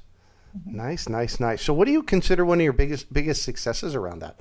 Nice, 0.67 1.09
nice, 1.09 1.39
nice. 1.39 1.63
So 1.63 1.73
what 1.73 1.85
do 1.85 1.93
you 1.93 2.03
consider 2.03 2.45
one 2.45 2.59
of 2.59 2.65
your 2.65 2.73
biggest 2.73 3.13
biggest 3.13 3.43
successes 3.43 3.95
around 3.95 4.21
that? 4.21 4.41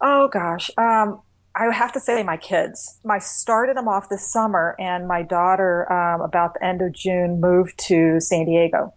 Oh 0.00 0.28
gosh. 0.28 0.70
Um, 0.78 1.20
I 1.58 1.72
have 1.74 1.92
to 1.92 2.00
say 2.00 2.22
my 2.22 2.36
kids. 2.36 2.98
I 3.08 3.18
started 3.18 3.76
them 3.76 3.88
off 3.88 4.08
this 4.10 4.30
summer, 4.30 4.76
and 4.78 5.08
my 5.08 5.22
daughter, 5.22 5.90
um, 5.90 6.20
about 6.20 6.54
the 6.54 6.64
end 6.64 6.82
of 6.82 6.92
June, 6.92 7.40
moved 7.40 7.78
to 7.86 8.20
San 8.20 8.44
Diego. 8.44 8.92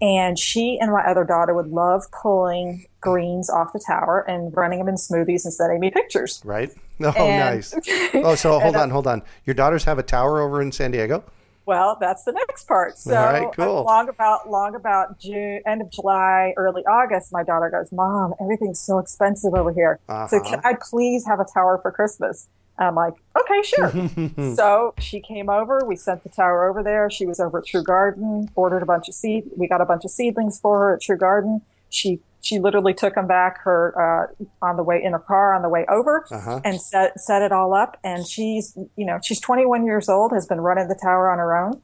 And 0.00 0.38
she 0.38 0.78
and 0.80 0.92
my 0.92 1.02
other 1.02 1.24
daughter 1.24 1.54
would 1.54 1.68
love 1.68 2.02
pulling 2.12 2.86
greens 3.00 3.48
off 3.48 3.72
the 3.72 3.82
tower 3.84 4.24
and 4.28 4.54
running 4.56 4.78
them 4.80 4.88
in 4.88 4.96
smoothies 4.96 5.44
and 5.44 5.52
sending 5.54 5.80
me 5.80 5.90
pictures. 5.90 6.40
Right? 6.44 6.70
Oh, 7.00 7.10
And- 7.10 7.56
nice. 7.56 7.74
Oh, 8.14 8.36
so 8.36 8.60
hold 8.60 8.76
on, 8.76 8.88
hold 8.90 9.08
on. 9.08 9.22
Your 9.44 9.54
daughters 9.54 9.82
have 9.82 9.98
a 9.98 10.02
tower 10.04 10.40
over 10.40 10.62
in 10.62 10.70
San 10.70 10.92
Diego? 10.92 11.24
Well, 11.66 11.96
that's 12.00 12.24
the 12.24 12.32
next 12.32 12.64
part. 12.68 12.98
So, 12.98 13.14
right, 13.14 13.48
cool. 13.56 13.78
uh, 13.78 13.82
long 13.82 14.08
about 14.08 14.50
long 14.50 14.74
about 14.74 15.18
June, 15.18 15.60
end 15.66 15.80
of 15.82 15.90
July, 15.90 16.52
early 16.56 16.82
August, 16.86 17.32
my 17.32 17.42
daughter 17.42 17.70
goes, 17.70 17.90
"Mom, 17.92 18.34
everything's 18.40 18.80
so 18.80 18.98
expensive 18.98 19.54
over 19.54 19.72
here. 19.72 19.98
So, 20.08 20.12
Uh-huh. 20.14 20.40
can 20.42 20.60
I 20.64 20.74
please 20.90 21.26
have 21.26 21.40
a 21.40 21.44
tower 21.44 21.78
for 21.80 21.90
Christmas?" 21.90 22.48
I'm 22.78 22.96
like, 22.96 23.14
"Okay, 23.40 23.62
sure." 23.62 23.90
so 24.56 24.94
she 24.98 25.20
came 25.20 25.48
over. 25.48 25.80
We 25.86 25.96
sent 25.96 26.22
the 26.24 26.28
tower 26.28 26.68
over 26.68 26.82
there. 26.82 27.08
She 27.08 27.24
was 27.24 27.38
over 27.40 27.58
at 27.58 27.66
True 27.66 27.84
Garden, 27.84 28.50
ordered 28.56 28.82
a 28.82 28.86
bunch 28.86 29.08
of 29.08 29.14
seed. 29.14 29.44
We 29.56 29.68
got 29.68 29.80
a 29.80 29.86
bunch 29.86 30.04
of 30.04 30.10
seedlings 30.10 30.58
for 30.60 30.78
her 30.80 30.94
at 30.94 31.00
True 31.00 31.16
Garden. 31.16 31.62
She 31.88 32.20
she 32.44 32.58
literally 32.58 32.94
took 32.94 33.14
them 33.14 33.26
back 33.26 33.60
her 33.62 34.28
uh, 34.30 34.44
on 34.66 34.76
the 34.76 34.82
way 34.82 35.02
in 35.02 35.12
her 35.12 35.18
car 35.18 35.54
on 35.54 35.62
the 35.62 35.68
way 35.68 35.84
over 35.88 36.24
Uh-huh. 36.30 36.60
and 36.64 36.80
set 36.80 37.18
set 37.20 37.42
it 37.42 37.52
all 37.52 37.74
up. 37.74 37.98
And 38.04 38.26
she's 38.26 38.76
you 38.96 39.06
know 39.06 39.18
she's 39.22 39.40
21 39.40 39.84
years 39.86 40.08
old, 40.08 40.32
has 40.32 40.46
been 40.46 40.60
running 40.60 40.88
the 40.88 40.98
tower 41.02 41.30
on 41.30 41.38
her 41.38 41.56
own, 41.56 41.80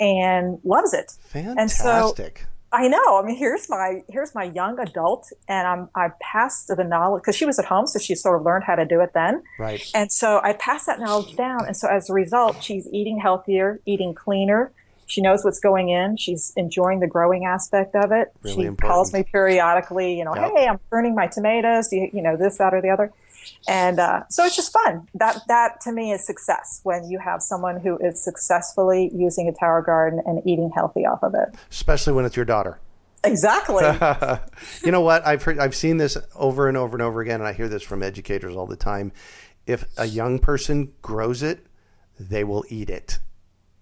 and 0.00 0.58
loves 0.64 0.92
it. 0.94 1.12
And 1.34 1.70
so 1.70 1.84
Fantastic. 1.84 2.46
I 2.74 2.88
know. 2.88 3.20
I 3.20 3.22
mean, 3.26 3.36
here's 3.36 3.68
my 3.68 4.00
here's 4.08 4.34
my 4.34 4.44
young 4.44 4.78
adult, 4.78 5.28
and 5.46 5.68
I'm 5.68 5.88
I 5.94 6.08
passed 6.22 6.68
the 6.68 6.82
knowledge 6.84 7.20
because 7.22 7.36
she 7.36 7.44
was 7.44 7.58
at 7.58 7.66
home, 7.66 7.86
so 7.86 7.98
she 7.98 8.14
sort 8.14 8.38
of 8.40 8.46
learned 8.46 8.64
how 8.64 8.76
to 8.76 8.86
do 8.86 9.00
it 9.00 9.10
then. 9.12 9.42
right. 9.58 9.82
And 9.94 10.10
so 10.10 10.40
I 10.42 10.54
passed 10.54 10.86
that 10.86 10.98
knowledge 10.98 11.36
down, 11.36 11.66
and 11.66 11.76
so 11.76 11.86
as 11.88 12.08
a 12.08 12.14
result, 12.14 12.62
she's 12.62 12.88
eating 12.90 13.18
healthier, 13.18 13.80
eating 13.84 14.14
cleaner. 14.14 14.72
She 15.12 15.20
knows 15.20 15.44
what's 15.44 15.60
going 15.60 15.90
in. 15.90 16.16
She's 16.16 16.54
enjoying 16.56 17.00
the 17.00 17.06
growing 17.06 17.44
aspect 17.44 17.94
of 17.94 18.12
it. 18.12 18.32
Really 18.42 18.54
she 18.56 18.62
important. 18.62 18.90
calls 18.90 19.12
me 19.12 19.22
periodically, 19.22 20.16
you 20.16 20.24
know, 20.24 20.34
Yep. 20.34 20.52
hey, 20.56 20.66
I'm 20.66 20.78
pruning 20.88 21.14
my 21.14 21.26
tomatoes. 21.26 21.88
Do 21.88 21.96
you, 21.96 22.10
you 22.14 22.22
know, 22.22 22.34
this, 22.34 22.56
that, 22.56 22.72
or 22.72 22.80
the 22.80 22.88
other. 22.88 23.12
And 23.68 24.00
uh, 24.00 24.22
so 24.30 24.42
it's 24.46 24.56
just 24.56 24.72
fun. 24.72 25.06
That 25.12 25.42
that 25.48 25.82
to 25.82 25.92
me 25.92 26.12
is 26.12 26.24
success 26.24 26.80
when 26.84 27.10
you 27.10 27.18
have 27.18 27.42
someone 27.42 27.78
who 27.78 27.98
is 27.98 28.24
successfully 28.24 29.10
using 29.14 29.48
a 29.48 29.52
tower 29.52 29.82
garden 29.82 30.22
and 30.24 30.40
eating 30.46 30.70
healthy 30.74 31.04
off 31.04 31.22
of 31.22 31.34
it. 31.34 31.54
Especially 31.70 32.14
when 32.14 32.24
it's 32.24 32.34
your 32.36 32.46
daughter. 32.46 32.78
Exactly. 33.22 33.84
you 34.84 34.92
know 34.92 35.02
what? 35.02 35.26
I've 35.26 35.42
heard, 35.42 35.58
I've 35.58 35.74
seen 35.74 35.98
this 35.98 36.16
over 36.34 36.68
and 36.68 36.76
over 36.78 36.96
and 36.96 37.02
over 37.02 37.20
again, 37.20 37.40
and 37.40 37.46
I 37.46 37.52
hear 37.52 37.68
this 37.68 37.82
from 37.82 38.02
educators 38.02 38.56
all 38.56 38.66
the 38.66 38.76
time. 38.76 39.12
If 39.66 39.84
a 39.98 40.06
young 40.06 40.38
person 40.38 40.92
grows 41.02 41.42
it, 41.42 41.66
they 42.18 42.44
will 42.44 42.64
eat 42.70 42.88
it. 42.88 43.18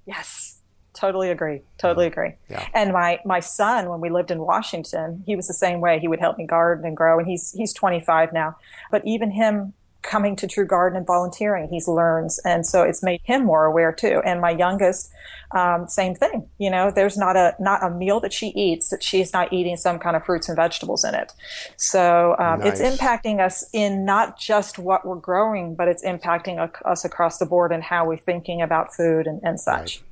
Yes. 0.07 0.60
Totally 1.01 1.31
agree. 1.31 1.63
Totally 1.79 2.07
agree. 2.07 2.35
Yeah. 2.51 2.67
And 2.75 2.93
my 2.93 3.21
my 3.25 3.41
son, 3.41 3.89
when 3.89 4.03
we 4.03 4.11
lived 4.11 4.31
in 4.31 4.39
Washington, 4.39 5.23
he 5.25 5.35
was 5.35 5.49
the 5.49 5.55
same 5.55 5.81
way. 5.81 5.99
He 5.99 6.09
would 6.09 6.21
help 6.21 6.37
me 6.37 6.47
garden 6.47 6.85
and 6.85 6.95
grow, 6.95 7.19
and 7.19 7.27
he's 7.27 7.53
he's 7.53 7.73
25 7.73 8.35
now. 8.35 8.57
But 8.91 9.07
even 9.07 9.31
him, 9.31 9.73
coming 10.03 10.37
to 10.37 10.47
True 10.47 10.67
Garden 10.67 10.99
and 10.99 11.07
volunteering. 11.07 11.69
he's 11.69 11.89
learns, 11.89 12.39
and 12.41 12.67
so 12.67 12.83
it's 12.83 13.03
made 13.03 13.23
him 13.25 13.47
more 13.47 13.65
aware 13.65 13.93
too. 13.93 14.21
And 14.27 14.43
my 14.43 14.51
youngest, 14.51 15.11
um, 15.53 15.89
same 15.89 16.15
thing. 16.15 16.47
You 16.59 16.71
know, 16.71 16.91
there's 16.91 17.17
not 17.17 17.35
a 17.35 17.55
not 17.59 17.83
a 17.83 17.89
meal 17.89 18.21
that 18.21 18.35
she 18.35 18.49
eats 18.49 18.91
that 18.91 19.03
she's 19.03 19.33
not 19.33 19.55
eating 19.55 19.79
some 19.79 19.99
kind 19.99 20.17
of 20.17 20.25
fruits 20.27 20.49
and 20.49 20.57
vegetables 20.57 21.03
in 21.03 21.15
it. 21.15 21.33
So 21.79 22.37
um, 22.39 22.61
nice. 22.61 22.79
it's 22.79 23.01
impacting 23.01 23.41
us 23.41 23.65
in 23.73 24.05
not 24.05 24.39
just 24.39 24.79
what 24.79 25.07
we're 25.07 25.17
growing, 25.17 25.75
but 25.75 25.89
it's 25.89 26.05
impacting 26.05 26.59
us 26.85 27.07
across 27.07 27.39
the 27.39 27.47
board 27.47 27.73
and 27.73 27.83
how 27.83 28.05
we're 28.05 28.19
thinking 28.19 28.61
about 28.61 28.95
food 28.95 29.27
and, 29.27 29.41
and 29.43 29.59
such. 29.59 30.03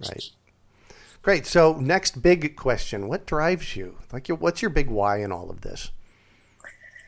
Right. 0.00 0.10
right. 0.10 0.30
Great. 1.28 1.44
So 1.44 1.74
next 1.74 2.22
big 2.22 2.56
question: 2.56 3.06
What 3.06 3.26
drives 3.26 3.76
you? 3.76 3.98
Like, 4.14 4.28
what's 4.28 4.62
your 4.62 4.70
big 4.70 4.88
why 4.88 5.20
in 5.20 5.30
all 5.30 5.50
of 5.50 5.60
this? 5.60 5.90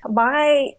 My 0.07 0.75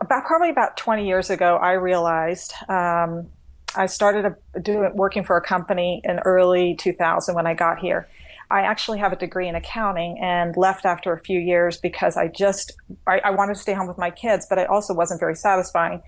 about 0.00 0.24
probably 0.24 0.50
about 0.50 0.76
20 0.76 1.04
years 1.04 1.30
ago, 1.30 1.56
I 1.56 1.72
realized 1.72 2.54
um, 2.68 3.26
I 3.74 3.86
started 3.86 4.36
a, 4.54 4.60
doing 4.60 4.94
working 4.94 5.24
for 5.24 5.36
a 5.36 5.40
company 5.40 6.00
in 6.04 6.20
early 6.20 6.76
2000 6.76 7.34
when 7.34 7.44
I 7.44 7.54
got 7.54 7.80
here. 7.80 8.06
I 8.52 8.60
actually 8.60 8.98
have 8.98 9.12
a 9.12 9.16
degree 9.16 9.48
in 9.48 9.56
accounting 9.56 10.20
and 10.20 10.56
left 10.56 10.84
after 10.84 11.12
a 11.12 11.18
few 11.18 11.40
years 11.40 11.76
because 11.78 12.16
I 12.16 12.28
just 12.28 12.70
I, 13.04 13.18
I, 13.18 13.30
wanted 13.30 13.54
to 13.54 13.60
stay 13.60 13.72
home 13.72 13.88
with 13.88 13.98
my 13.98 14.10
kids, 14.10 14.46
but 14.48 14.58
it 14.58 14.68
also 14.68 14.94
wasn't 14.94 15.18
very 15.18 15.34
satisfying. 15.34 16.02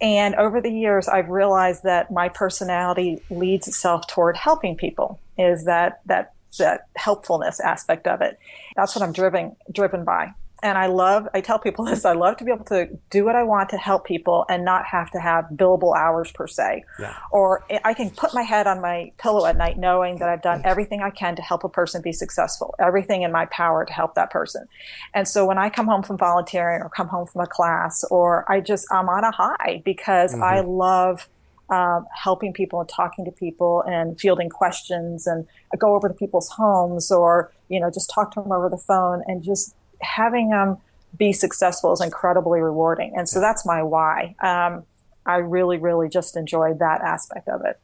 And 0.00 0.34
over 0.36 0.62
the 0.62 0.72
years, 0.72 1.08
I've 1.08 1.28
realized 1.28 1.82
that 1.82 2.10
my 2.10 2.30
personality 2.30 3.20
leads 3.28 3.68
itself 3.68 4.06
toward 4.06 4.38
helping 4.38 4.76
people. 4.76 5.20
Is 5.40 5.64
that 5.64 6.00
that 6.06 6.34
that 6.58 6.88
helpfulness 6.96 7.60
aspect 7.60 8.06
of 8.06 8.20
it? 8.20 8.38
That's 8.76 8.94
what 8.94 9.02
I'm 9.02 9.12
driven 9.12 9.56
driven 9.72 10.04
by 10.04 10.34
and 10.62 10.76
I 10.76 10.86
love, 10.86 11.28
I 11.34 11.40
tell 11.40 11.58
people 11.58 11.84
this, 11.86 12.04
I 12.04 12.12
love 12.12 12.36
to 12.38 12.44
be 12.44 12.52
able 12.52 12.64
to 12.66 12.88
do 13.10 13.24
what 13.24 13.36
I 13.36 13.42
want 13.42 13.70
to 13.70 13.76
help 13.76 14.06
people 14.06 14.44
and 14.48 14.64
not 14.64 14.84
have 14.86 15.10
to 15.12 15.20
have 15.20 15.46
billable 15.52 15.96
hours 15.96 16.30
per 16.32 16.46
se. 16.46 16.84
Yeah. 16.98 17.16
Or 17.30 17.64
I 17.84 17.94
can 17.94 18.10
put 18.10 18.34
my 18.34 18.42
head 18.42 18.66
on 18.66 18.80
my 18.80 19.12
pillow 19.18 19.46
at 19.46 19.56
night 19.56 19.78
knowing 19.78 20.18
that 20.18 20.28
I've 20.28 20.42
done 20.42 20.62
everything 20.64 21.02
I 21.02 21.10
can 21.10 21.36
to 21.36 21.42
help 21.42 21.64
a 21.64 21.68
person 21.68 22.02
be 22.02 22.12
successful, 22.12 22.74
everything 22.78 23.22
in 23.22 23.32
my 23.32 23.46
power 23.46 23.84
to 23.84 23.92
help 23.92 24.14
that 24.14 24.30
person. 24.30 24.66
And 25.14 25.26
so 25.26 25.46
when 25.46 25.58
I 25.58 25.70
come 25.70 25.86
home 25.86 26.02
from 26.02 26.18
volunteering 26.18 26.82
or 26.82 26.88
come 26.88 27.08
home 27.08 27.26
from 27.26 27.42
a 27.42 27.46
class 27.46 28.04
or 28.10 28.50
I 28.50 28.60
just, 28.60 28.86
I'm 28.90 29.08
on 29.08 29.24
a 29.24 29.30
high 29.30 29.82
because 29.84 30.32
mm-hmm. 30.32 30.42
I 30.42 30.60
love 30.60 31.28
um, 31.70 32.06
helping 32.14 32.52
people 32.52 32.80
and 32.80 32.88
talking 32.88 33.24
to 33.24 33.30
people 33.30 33.82
and 33.86 34.18
fielding 34.20 34.48
questions 34.48 35.26
and 35.26 35.46
go 35.78 35.94
over 35.94 36.08
to 36.08 36.14
people's 36.14 36.48
homes 36.48 37.10
or, 37.10 37.52
you 37.68 37.80
know, 37.80 37.90
just 37.90 38.10
talk 38.10 38.32
to 38.32 38.40
them 38.40 38.52
over 38.52 38.68
the 38.68 38.76
phone 38.76 39.22
and 39.26 39.42
just 39.42 39.74
having 40.00 40.50
them 40.50 40.78
be 41.16 41.32
successful 41.32 41.92
is 41.92 42.00
incredibly 42.00 42.60
rewarding. 42.60 43.14
And 43.16 43.28
so 43.28 43.40
that's 43.40 43.64
my 43.64 43.82
why. 43.82 44.34
Um, 44.40 44.84
I 45.26 45.36
really, 45.36 45.76
really 45.76 46.08
just 46.08 46.36
enjoyed 46.36 46.78
that 46.78 47.02
aspect 47.02 47.48
of 47.48 47.64
it. 47.64 47.78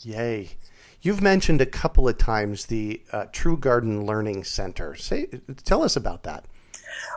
Yay. 0.00 0.50
You've 1.00 1.22
mentioned 1.22 1.60
a 1.60 1.66
couple 1.66 2.08
of 2.08 2.18
times 2.18 2.66
the 2.66 3.02
uh, 3.12 3.26
True 3.32 3.56
Garden 3.56 4.04
Learning 4.04 4.42
Center. 4.42 4.94
Say, 4.94 5.28
tell 5.64 5.82
us 5.82 5.96
about 5.96 6.22
that. 6.24 6.46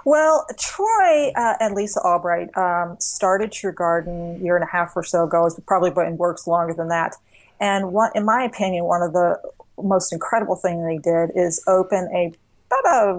Well, 0.05 0.45
Troy 0.57 1.31
uh, 1.35 1.55
and 1.59 1.75
Lisa 1.75 1.99
Albright 2.01 2.55
um, 2.57 2.97
started 2.99 3.51
True 3.51 3.73
Garden 3.73 4.37
a 4.39 4.43
year 4.43 4.55
and 4.55 4.63
a 4.63 4.71
half 4.71 4.95
or 4.95 5.03
so 5.03 5.23
ago. 5.23 5.45
It's 5.45 5.59
probably 5.67 5.91
been 5.91 6.17
works 6.17 6.47
longer 6.47 6.73
than 6.73 6.87
that. 6.89 7.15
And 7.59 7.93
one, 7.93 8.11
in 8.15 8.25
my 8.25 8.43
opinion, 8.43 8.85
one 8.85 9.01
of 9.01 9.13
the 9.13 9.39
most 9.81 10.11
incredible 10.11 10.55
things 10.55 10.85
they 10.85 10.97
did 10.97 11.31
is 11.35 11.63
open 11.67 12.09
a 12.13 12.33
about 12.67 12.85
a 12.85 13.13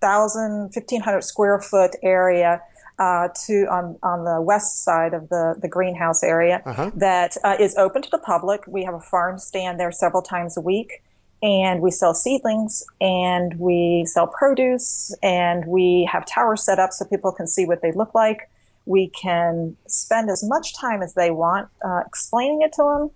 1,000, 0.00 0.70
1,500 0.74 1.22
square 1.22 1.60
foot 1.60 1.96
area 2.02 2.60
uh, 2.98 3.28
to 3.46 3.66
on 3.66 3.98
on 4.02 4.24
the 4.24 4.40
west 4.40 4.84
side 4.84 5.14
of 5.14 5.28
the 5.28 5.56
the 5.60 5.68
greenhouse 5.68 6.22
area 6.22 6.62
uh-huh. 6.64 6.90
that 6.94 7.36
uh, 7.42 7.56
is 7.58 7.76
open 7.76 8.02
to 8.02 8.10
the 8.10 8.18
public. 8.18 8.66
We 8.66 8.84
have 8.84 8.94
a 8.94 9.00
farm 9.00 9.38
stand 9.38 9.80
there 9.80 9.90
several 9.90 10.22
times 10.22 10.56
a 10.56 10.60
week, 10.60 11.02
and 11.44 11.82
we 11.82 11.90
sell 11.90 12.14
seedlings 12.14 12.82
and 13.02 13.58
we 13.58 14.06
sell 14.06 14.26
produce 14.26 15.14
and 15.22 15.66
we 15.66 16.08
have 16.10 16.24
towers 16.24 16.64
set 16.64 16.78
up 16.78 16.90
so 16.90 17.04
people 17.04 17.32
can 17.32 17.46
see 17.46 17.66
what 17.66 17.82
they 17.82 17.92
look 17.92 18.14
like. 18.14 18.50
We 18.86 19.08
can 19.08 19.76
spend 19.86 20.30
as 20.30 20.42
much 20.42 20.74
time 20.74 21.02
as 21.02 21.12
they 21.12 21.30
want 21.30 21.68
uh, 21.84 22.00
explaining 22.06 22.62
it 22.62 22.72
to 22.72 22.82
them 22.82 23.10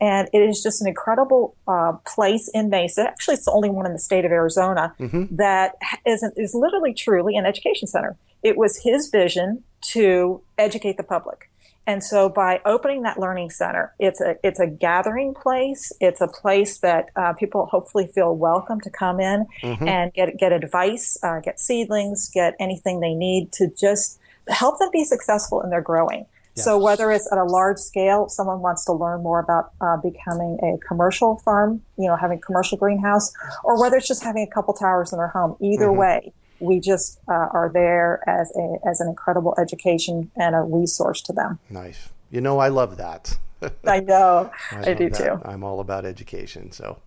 and 0.00 0.28
it 0.32 0.38
is 0.38 0.60
just 0.60 0.80
an 0.80 0.88
incredible 0.88 1.56
uh, 1.68 1.92
place 2.04 2.50
in 2.52 2.68
Mesa. 2.68 3.08
Actually, 3.08 3.34
it's 3.34 3.44
the 3.44 3.52
only 3.52 3.70
one 3.70 3.86
in 3.86 3.92
the 3.92 3.98
state 3.98 4.24
of 4.24 4.32
Arizona 4.32 4.94
mm-hmm. 4.98 5.34
that 5.36 5.74
is, 6.04 6.22
is 6.36 6.54
literally 6.54 6.94
truly 6.94 7.36
an 7.36 7.46
education 7.46 7.86
center. 7.86 8.16
It 8.42 8.56
was 8.56 8.80
his 8.82 9.08
vision 9.08 9.62
to 9.92 10.40
educate 10.56 10.96
the 10.96 11.02
public. 11.02 11.50
And 11.88 12.04
so 12.04 12.28
by 12.28 12.60
opening 12.66 13.02
that 13.02 13.18
learning 13.18 13.48
center, 13.48 13.94
it's 13.98 14.20
a, 14.20 14.36
it's 14.44 14.60
a 14.60 14.66
gathering 14.66 15.32
place. 15.32 15.90
It's 16.00 16.20
a 16.20 16.28
place 16.28 16.78
that 16.80 17.08
uh, 17.16 17.32
people 17.32 17.64
hopefully 17.64 18.06
feel 18.06 18.36
welcome 18.36 18.78
to 18.82 18.90
come 18.90 19.20
in 19.20 19.46
mm-hmm. 19.62 19.88
and 19.88 20.12
get, 20.12 20.36
get 20.38 20.52
advice, 20.52 21.16
uh, 21.22 21.40
get 21.40 21.58
seedlings, 21.58 22.30
get 22.32 22.54
anything 22.60 23.00
they 23.00 23.14
need 23.14 23.52
to 23.52 23.70
just 23.74 24.20
help 24.48 24.78
them 24.78 24.90
be 24.92 25.02
successful 25.02 25.62
in 25.62 25.70
their 25.70 25.80
growing. 25.80 26.26
So 26.56 26.76
whether 26.76 27.10
it's 27.12 27.30
at 27.30 27.38
a 27.38 27.44
large 27.44 27.78
scale, 27.78 28.28
someone 28.28 28.60
wants 28.60 28.84
to 28.86 28.92
learn 28.92 29.22
more 29.22 29.38
about 29.38 29.70
uh, 29.80 29.96
becoming 29.96 30.58
a 30.62 30.76
commercial 30.86 31.38
farm, 31.38 31.82
you 31.96 32.08
know, 32.08 32.16
having 32.16 32.38
a 32.38 32.40
commercial 32.40 32.76
greenhouse, 32.76 33.32
or 33.62 33.80
whether 33.80 33.96
it's 33.96 34.08
just 34.08 34.24
having 34.24 34.42
a 34.42 34.52
couple 34.52 34.74
towers 34.74 35.12
in 35.12 35.18
their 35.18 35.28
home, 35.28 35.56
either 35.60 35.86
mm-hmm. 35.86 36.00
way, 36.00 36.32
we 36.60 36.80
just 36.80 37.20
uh, 37.28 37.48
are 37.52 37.70
there 37.72 38.22
as 38.28 38.52
a 38.56 38.88
as 38.88 39.00
an 39.00 39.08
incredible 39.08 39.54
education 39.58 40.30
and 40.36 40.54
a 40.54 40.60
resource 40.60 41.20
to 41.22 41.32
them. 41.32 41.58
Nice. 41.70 42.10
You 42.30 42.40
know, 42.40 42.58
I 42.58 42.68
love 42.68 42.96
that. 42.98 43.38
I 43.86 44.00
know. 44.00 44.50
I, 44.70 44.90
I 44.90 44.94
do 44.94 45.10
that. 45.10 45.18
too. 45.18 45.40
I'm 45.44 45.64
all 45.64 45.80
about 45.80 46.04
education. 46.04 46.70
So, 46.72 46.98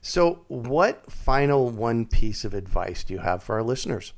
so 0.00 0.44
what 0.48 1.10
final 1.10 1.70
one 1.70 2.06
piece 2.06 2.44
of 2.44 2.54
advice 2.54 3.04
do 3.04 3.14
you 3.14 3.20
have 3.20 3.42
for 3.42 3.56
our 3.56 3.62
listeners? 3.62 4.12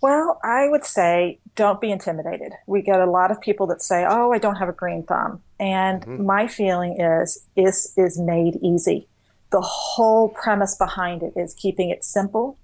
Well, 0.00 0.38
I 0.44 0.68
would 0.68 0.84
say 0.84 1.40
don't 1.56 1.80
be 1.80 1.90
intimidated. 1.90 2.52
We 2.66 2.82
get 2.82 3.00
a 3.00 3.10
lot 3.10 3.30
of 3.30 3.40
people 3.40 3.66
that 3.68 3.82
say, 3.82 4.06
"Oh, 4.08 4.32
I 4.32 4.38
don't 4.38 4.56
have 4.56 4.68
a 4.68 4.72
green 4.72 5.02
thumb." 5.02 5.42
And 5.58 6.02
mm-hmm. 6.02 6.24
my 6.24 6.46
feeling 6.46 7.00
is 7.00 7.44
is 7.56 7.92
is 7.96 8.18
made 8.18 8.58
easy. 8.62 9.08
The 9.50 9.60
whole 9.60 10.28
premise 10.28 10.76
behind 10.76 11.22
it 11.22 11.32
is 11.34 11.54
keeping 11.54 11.90
it 11.90 12.04
simple, 12.04 12.58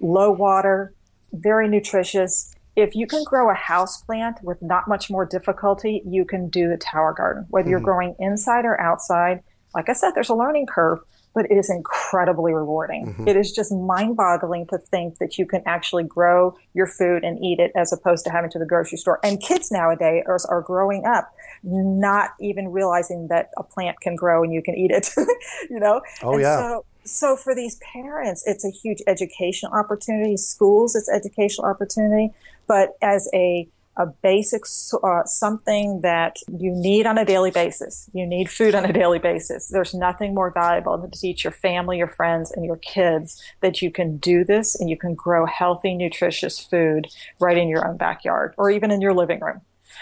low 0.00 0.30
water, 0.30 0.94
very 1.32 1.68
nutritious. 1.68 2.54
If 2.76 2.94
you 2.96 3.06
can 3.06 3.22
grow 3.24 3.50
a 3.50 3.54
house 3.54 4.02
plant 4.02 4.38
with 4.42 4.60
not 4.60 4.88
much 4.88 5.10
more 5.10 5.24
difficulty, 5.24 6.02
you 6.06 6.24
can 6.24 6.48
do 6.48 6.68
the 6.68 6.76
tower 6.76 7.12
garden. 7.12 7.46
Whether 7.48 7.64
mm-hmm. 7.64 7.70
you're 7.70 7.80
growing 7.80 8.16
inside 8.18 8.64
or 8.64 8.80
outside, 8.80 9.42
like 9.74 9.88
I 9.88 9.92
said, 9.92 10.12
there's 10.14 10.28
a 10.28 10.34
learning 10.34 10.66
curve, 10.66 11.00
but 11.34 11.46
it 11.50 11.56
is 11.56 11.68
incredibly 11.68 12.52
rewarding. 12.52 13.06
Mm-hmm. 13.06 13.28
It 13.28 13.36
is 13.36 13.52
just 13.52 13.72
mind 13.72 14.16
boggling 14.16 14.66
to 14.68 14.78
think 14.78 15.18
that 15.18 15.36
you 15.36 15.46
can 15.46 15.62
actually 15.66 16.04
grow 16.04 16.56
your 16.74 16.86
food 16.86 17.24
and 17.24 17.44
eat 17.44 17.58
it 17.58 17.72
as 17.76 17.92
opposed 17.92 18.24
to 18.24 18.30
having 18.30 18.50
to 18.50 18.58
the 18.58 18.66
grocery 18.66 18.98
store. 18.98 19.18
And 19.24 19.40
kids 19.40 19.70
nowadays 19.72 20.22
are, 20.26 20.38
are 20.48 20.62
growing 20.62 21.04
up 21.04 21.32
not 21.64 22.30
even 22.40 22.68
realizing 22.68 23.28
that 23.28 23.50
a 23.56 23.62
plant 23.62 24.00
can 24.00 24.14
grow 24.14 24.42
and 24.42 24.52
you 24.52 24.62
can 24.62 24.74
eat 24.76 24.90
it, 24.90 25.10
you 25.70 25.80
know? 25.80 26.02
Oh, 26.22 26.34
and 26.34 26.42
yeah. 26.42 26.58
So, 26.58 26.84
so 27.04 27.36
for 27.36 27.54
these 27.54 27.76
parents, 27.92 28.42
it's 28.46 28.64
a 28.64 28.70
huge 28.70 29.02
educational 29.06 29.72
opportunity. 29.72 30.36
Schools, 30.36 30.94
it's 30.94 31.08
educational 31.08 31.66
opportunity. 31.66 32.30
But 32.66 32.90
as 33.02 33.28
a 33.34 33.68
a 33.96 34.06
basic 34.06 34.64
uh, 35.02 35.24
something 35.24 36.00
that 36.00 36.36
you 36.48 36.72
need 36.72 37.06
on 37.06 37.16
a 37.16 37.24
daily 37.24 37.50
basis. 37.50 38.10
You 38.12 38.26
need 38.26 38.50
food 38.50 38.74
on 38.74 38.84
a 38.84 38.92
daily 38.92 39.18
basis. 39.18 39.68
There's 39.68 39.94
nothing 39.94 40.34
more 40.34 40.50
valuable 40.50 40.98
than 40.98 41.10
to 41.10 41.18
teach 41.20 41.44
your 41.44 41.52
family, 41.52 41.98
your 41.98 42.08
friends, 42.08 42.50
and 42.50 42.64
your 42.64 42.76
kids 42.76 43.40
that 43.60 43.82
you 43.82 43.90
can 43.90 44.16
do 44.16 44.44
this 44.44 44.78
and 44.78 44.90
you 44.90 44.96
can 44.96 45.14
grow 45.14 45.46
healthy, 45.46 45.94
nutritious 45.94 46.58
food 46.58 47.06
right 47.38 47.56
in 47.56 47.68
your 47.68 47.86
own 47.86 47.96
backyard 47.96 48.54
or 48.56 48.70
even 48.70 48.90
in 48.90 49.00
your 49.00 49.14
living 49.14 49.40
room. 49.40 49.60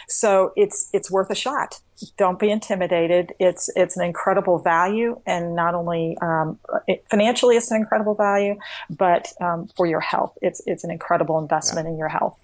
So 0.08 0.52
it's 0.56 0.88
it's 0.92 1.10
worth 1.10 1.30
a 1.30 1.34
shot. 1.34 1.80
Don't 2.16 2.38
be 2.38 2.50
intimidated. 2.50 3.32
It's 3.38 3.70
it's 3.76 3.96
an 3.96 4.04
incredible 4.04 4.58
value, 4.58 5.20
and 5.26 5.54
not 5.54 5.74
only 5.74 6.16
um, 6.20 6.58
it, 6.88 7.04
financially, 7.10 7.56
it's 7.56 7.70
an 7.70 7.76
incredible 7.76 8.14
value, 8.14 8.56
but 8.90 9.32
um, 9.40 9.68
for 9.76 9.86
your 9.86 10.00
health, 10.00 10.36
it's 10.42 10.60
it's 10.66 10.84
an 10.84 10.90
incredible 10.90 11.38
investment 11.38 11.86
yeah. 11.86 11.92
in 11.92 11.98
your 11.98 12.08
health. 12.08 12.38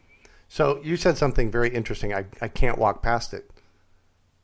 So 0.49 0.81
you 0.83 0.97
said 0.97 1.19
something 1.19 1.51
very 1.51 1.69
interesting. 1.69 2.15
I, 2.15 2.25
I 2.41 2.49
can't 2.49 2.79
walk 2.79 3.03
past 3.03 3.35
it. 3.35 3.51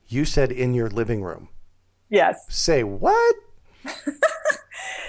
You 0.06 0.24
said 0.24 0.52
in 0.52 0.74
your 0.74 0.90
living 0.90 1.22
room. 1.22 1.48
Yes. 2.10 2.44
Say 2.48 2.84
what? 2.84 3.36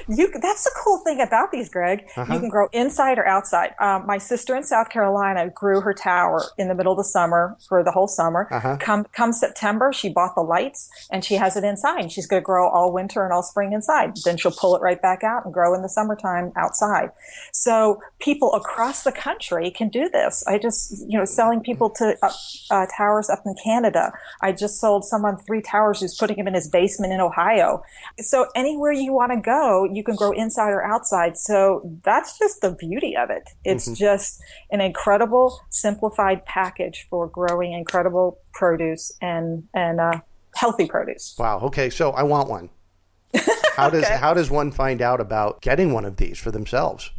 you 0.07 0.31
that's 0.41 0.63
the 0.63 0.71
cool 0.83 0.99
thing 0.99 1.21
about 1.21 1.51
these, 1.51 1.69
Greg. 1.69 2.05
Uh-huh. 2.15 2.33
You 2.33 2.39
can 2.39 2.49
grow 2.49 2.67
inside 2.71 3.17
or 3.17 3.25
outside. 3.25 3.73
Um, 3.79 4.05
my 4.05 4.17
sister 4.17 4.55
in 4.55 4.63
South 4.63 4.89
Carolina 4.89 5.49
grew 5.49 5.81
her 5.81 5.93
tower 5.93 6.43
in 6.57 6.67
the 6.67 6.75
middle 6.75 6.93
of 6.93 6.97
the 6.97 7.03
summer 7.03 7.57
for 7.67 7.83
the 7.83 7.91
whole 7.91 8.07
summer. 8.07 8.47
Uh-huh. 8.51 8.77
Come 8.79 9.05
come 9.13 9.31
September, 9.31 9.91
she 9.93 10.09
bought 10.09 10.35
the 10.35 10.41
lights 10.41 10.89
and 11.11 11.23
she 11.23 11.35
has 11.35 11.55
it 11.55 11.63
inside. 11.63 12.11
She's 12.11 12.27
going 12.27 12.41
to 12.41 12.45
grow 12.45 12.69
all 12.69 12.91
winter 12.91 13.23
and 13.23 13.33
all 13.33 13.43
spring 13.43 13.73
inside. 13.73 14.13
Then 14.23 14.37
she'll 14.37 14.51
pull 14.51 14.75
it 14.75 14.81
right 14.81 15.01
back 15.01 15.23
out 15.23 15.45
and 15.45 15.53
grow 15.53 15.73
in 15.73 15.81
the 15.81 15.89
summertime 15.89 16.51
outside. 16.55 17.11
So 17.51 18.01
people 18.19 18.53
across 18.53 19.03
the 19.03 19.11
country 19.11 19.71
can 19.71 19.89
do 19.89 20.09
this. 20.09 20.43
I 20.47 20.57
just 20.57 21.05
you 21.07 21.17
know 21.17 21.25
selling 21.25 21.61
people 21.61 21.89
to 21.91 22.17
uh, 22.21 22.31
uh, 22.71 22.85
towers 22.95 23.29
up 23.29 23.43
in 23.45 23.55
Canada. 23.63 24.11
I 24.41 24.51
just 24.51 24.79
sold 24.79 25.05
someone 25.05 25.37
three 25.37 25.61
towers 25.61 26.01
who's 26.01 26.15
putting 26.15 26.37
them 26.37 26.47
in 26.47 26.53
his 26.53 26.67
basement 26.67 27.13
in 27.13 27.19
Ohio. 27.19 27.83
So 28.19 28.47
anywhere 28.55 28.91
you 28.91 29.13
want 29.13 29.31
to 29.31 29.39
go, 29.39 29.87
you 29.95 30.03
can 30.03 30.15
grow 30.15 30.31
inside 30.31 30.69
or 30.69 30.83
outside. 30.83 31.37
So 31.37 31.81
that's 32.03 32.37
just 32.37 32.61
the 32.61 32.71
beauty 32.71 33.15
of 33.15 33.29
it. 33.29 33.49
It's 33.63 33.85
mm-hmm. 33.85 33.95
just 33.95 34.41
an 34.71 34.81
incredible 34.81 35.59
simplified 35.69 36.45
package 36.45 37.07
for 37.09 37.27
growing 37.27 37.73
incredible 37.73 38.39
produce 38.53 39.11
and 39.21 39.63
and 39.73 39.99
uh, 39.99 40.19
healthy 40.55 40.87
produce. 40.87 41.35
Wow. 41.37 41.59
Okay. 41.59 41.89
So 41.89 42.11
I 42.11 42.23
want 42.23 42.49
one. 42.49 42.69
How 43.75 43.89
does 43.89 44.05
okay. 44.05 44.15
how 44.15 44.33
does 44.33 44.49
one 44.49 44.71
find 44.71 45.01
out 45.01 45.19
about 45.19 45.61
getting 45.61 45.91
one 45.91 46.05
of 46.05 46.15
these 46.15 46.39
for 46.39 46.49
themselves? 46.49 47.11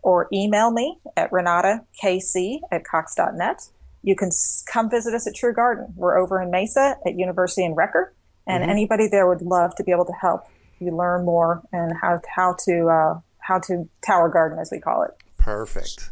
or 0.01 0.27
email 0.31 0.71
me 0.71 0.97
at 1.15 1.29
renatakc 1.31 2.59
at 2.71 2.85
cox.net. 2.85 3.69
You 4.03 4.15
can 4.15 4.31
come 4.71 4.89
visit 4.89 5.13
us 5.13 5.27
at 5.27 5.35
True 5.35 5.53
Garden. 5.53 5.93
We're 5.95 6.17
over 6.17 6.41
in 6.41 6.49
Mesa 6.49 6.95
at 7.05 7.17
University 7.17 7.65
and 7.65 7.75
Recker, 7.75 8.11
and 8.45 8.61
mm-hmm. 8.61 8.71
anybody 8.71 9.09
there 9.09 9.27
would 9.27 9.41
love 9.41 9.75
to 9.75 9.83
be 9.83 9.91
able 9.91 10.05
to 10.05 10.13
help 10.13 10.43
you 10.79 10.95
learn 10.95 11.25
more 11.25 11.61
and 11.73 11.91
how 12.01 12.21
how 12.33 12.55
to 12.65 12.87
uh, 12.87 13.19
how 13.39 13.59
to 13.59 13.89
tower 14.05 14.29
garden 14.29 14.59
as 14.59 14.69
we 14.71 14.79
call 14.79 15.03
it. 15.03 15.11
Perfect. 15.37 16.11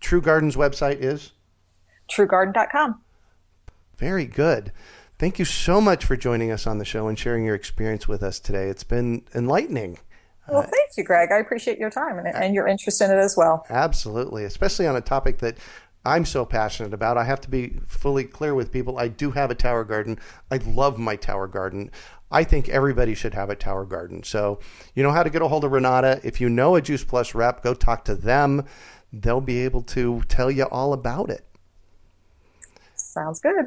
True 0.00 0.22
Garden's 0.22 0.56
website 0.56 1.00
is 1.00 1.32
truegarden.com. 2.10 3.02
Very 4.00 4.24
good. 4.24 4.72
Thank 5.18 5.38
you 5.38 5.44
so 5.44 5.78
much 5.78 6.06
for 6.06 6.16
joining 6.16 6.50
us 6.50 6.66
on 6.66 6.78
the 6.78 6.86
show 6.86 7.06
and 7.06 7.18
sharing 7.18 7.44
your 7.44 7.54
experience 7.54 8.08
with 8.08 8.22
us 8.22 8.40
today. 8.40 8.68
It's 8.68 8.82
been 8.82 9.24
enlightening. 9.34 9.98
Well, 10.48 10.62
thank 10.62 10.96
you, 10.96 11.04
Greg. 11.04 11.30
I 11.30 11.36
appreciate 11.36 11.78
your 11.78 11.90
time 11.90 12.18
and, 12.18 12.28
and 12.28 12.54
your 12.54 12.66
interest 12.66 13.02
in 13.02 13.10
it 13.10 13.18
as 13.18 13.36
well. 13.36 13.66
Absolutely, 13.68 14.44
especially 14.44 14.86
on 14.86 14.96
a 14.96 15.02
topic 15.02 15.38
that 15.40 15.58
I'm 16.06 16.24
so 16.24 16.46
passionate 16.46 16.94
about. 16.94 17.18
I 17.18 17.24
have 17.24 17.42
to 17.42 17.50
be 17.50 17.78
fully 17.86 18.24
clear 18.24 18.54
with 18.54 18.72
people. 18.72 18.98
I 18.98 19.08
do 19.08 19.32
have 19.32 19.50
a 19.50 19.54
tower 19.54 19.84
garden. 19.84 20.18
I 20.50 20.56
love 20.56 20.98
my 20.98 21.14
tower 21.16 21.46
garden. 21.46 21.90
I 22.30 22.42
think 22.42 22.70
everybody 22.70 23.14
should 23.14 23.34
have 23.34 23.50
a 23.50 23.54
tower 23.54 23.84
garden. 23.84 24.22
So, 24.22 24.60
you 24.94 25.02
know 25.02 25.12
how 25.12 25.22
to 25.22 25.30
get 25.30 25.42
a 25.42 25.48
hold 25.48 25.64
of 25.64 25.72
Renata. 25.72 26.22
If 26.24 26.40
you 26.40 26.48
know 26.48 26.74
a 26.74 26.80
Juice 26.80 27.04
Plus 27.04 27.34
rep, 27.34 27.62
go 27.62 27.74
talk 27.74 28.06
to 28.06 28.14
them. 28.14 28.64
They'll 29.12 29.42
be 29.42 29.58
able 29.58 29.82
to 29.82 30.22
tell 30.26 30.50
you 30.50 30.64
all 30.64 30.94
about 30.94 31.28
it. 31.28 31.44
Sounds 32.94 33.40
good. 33.40 33.66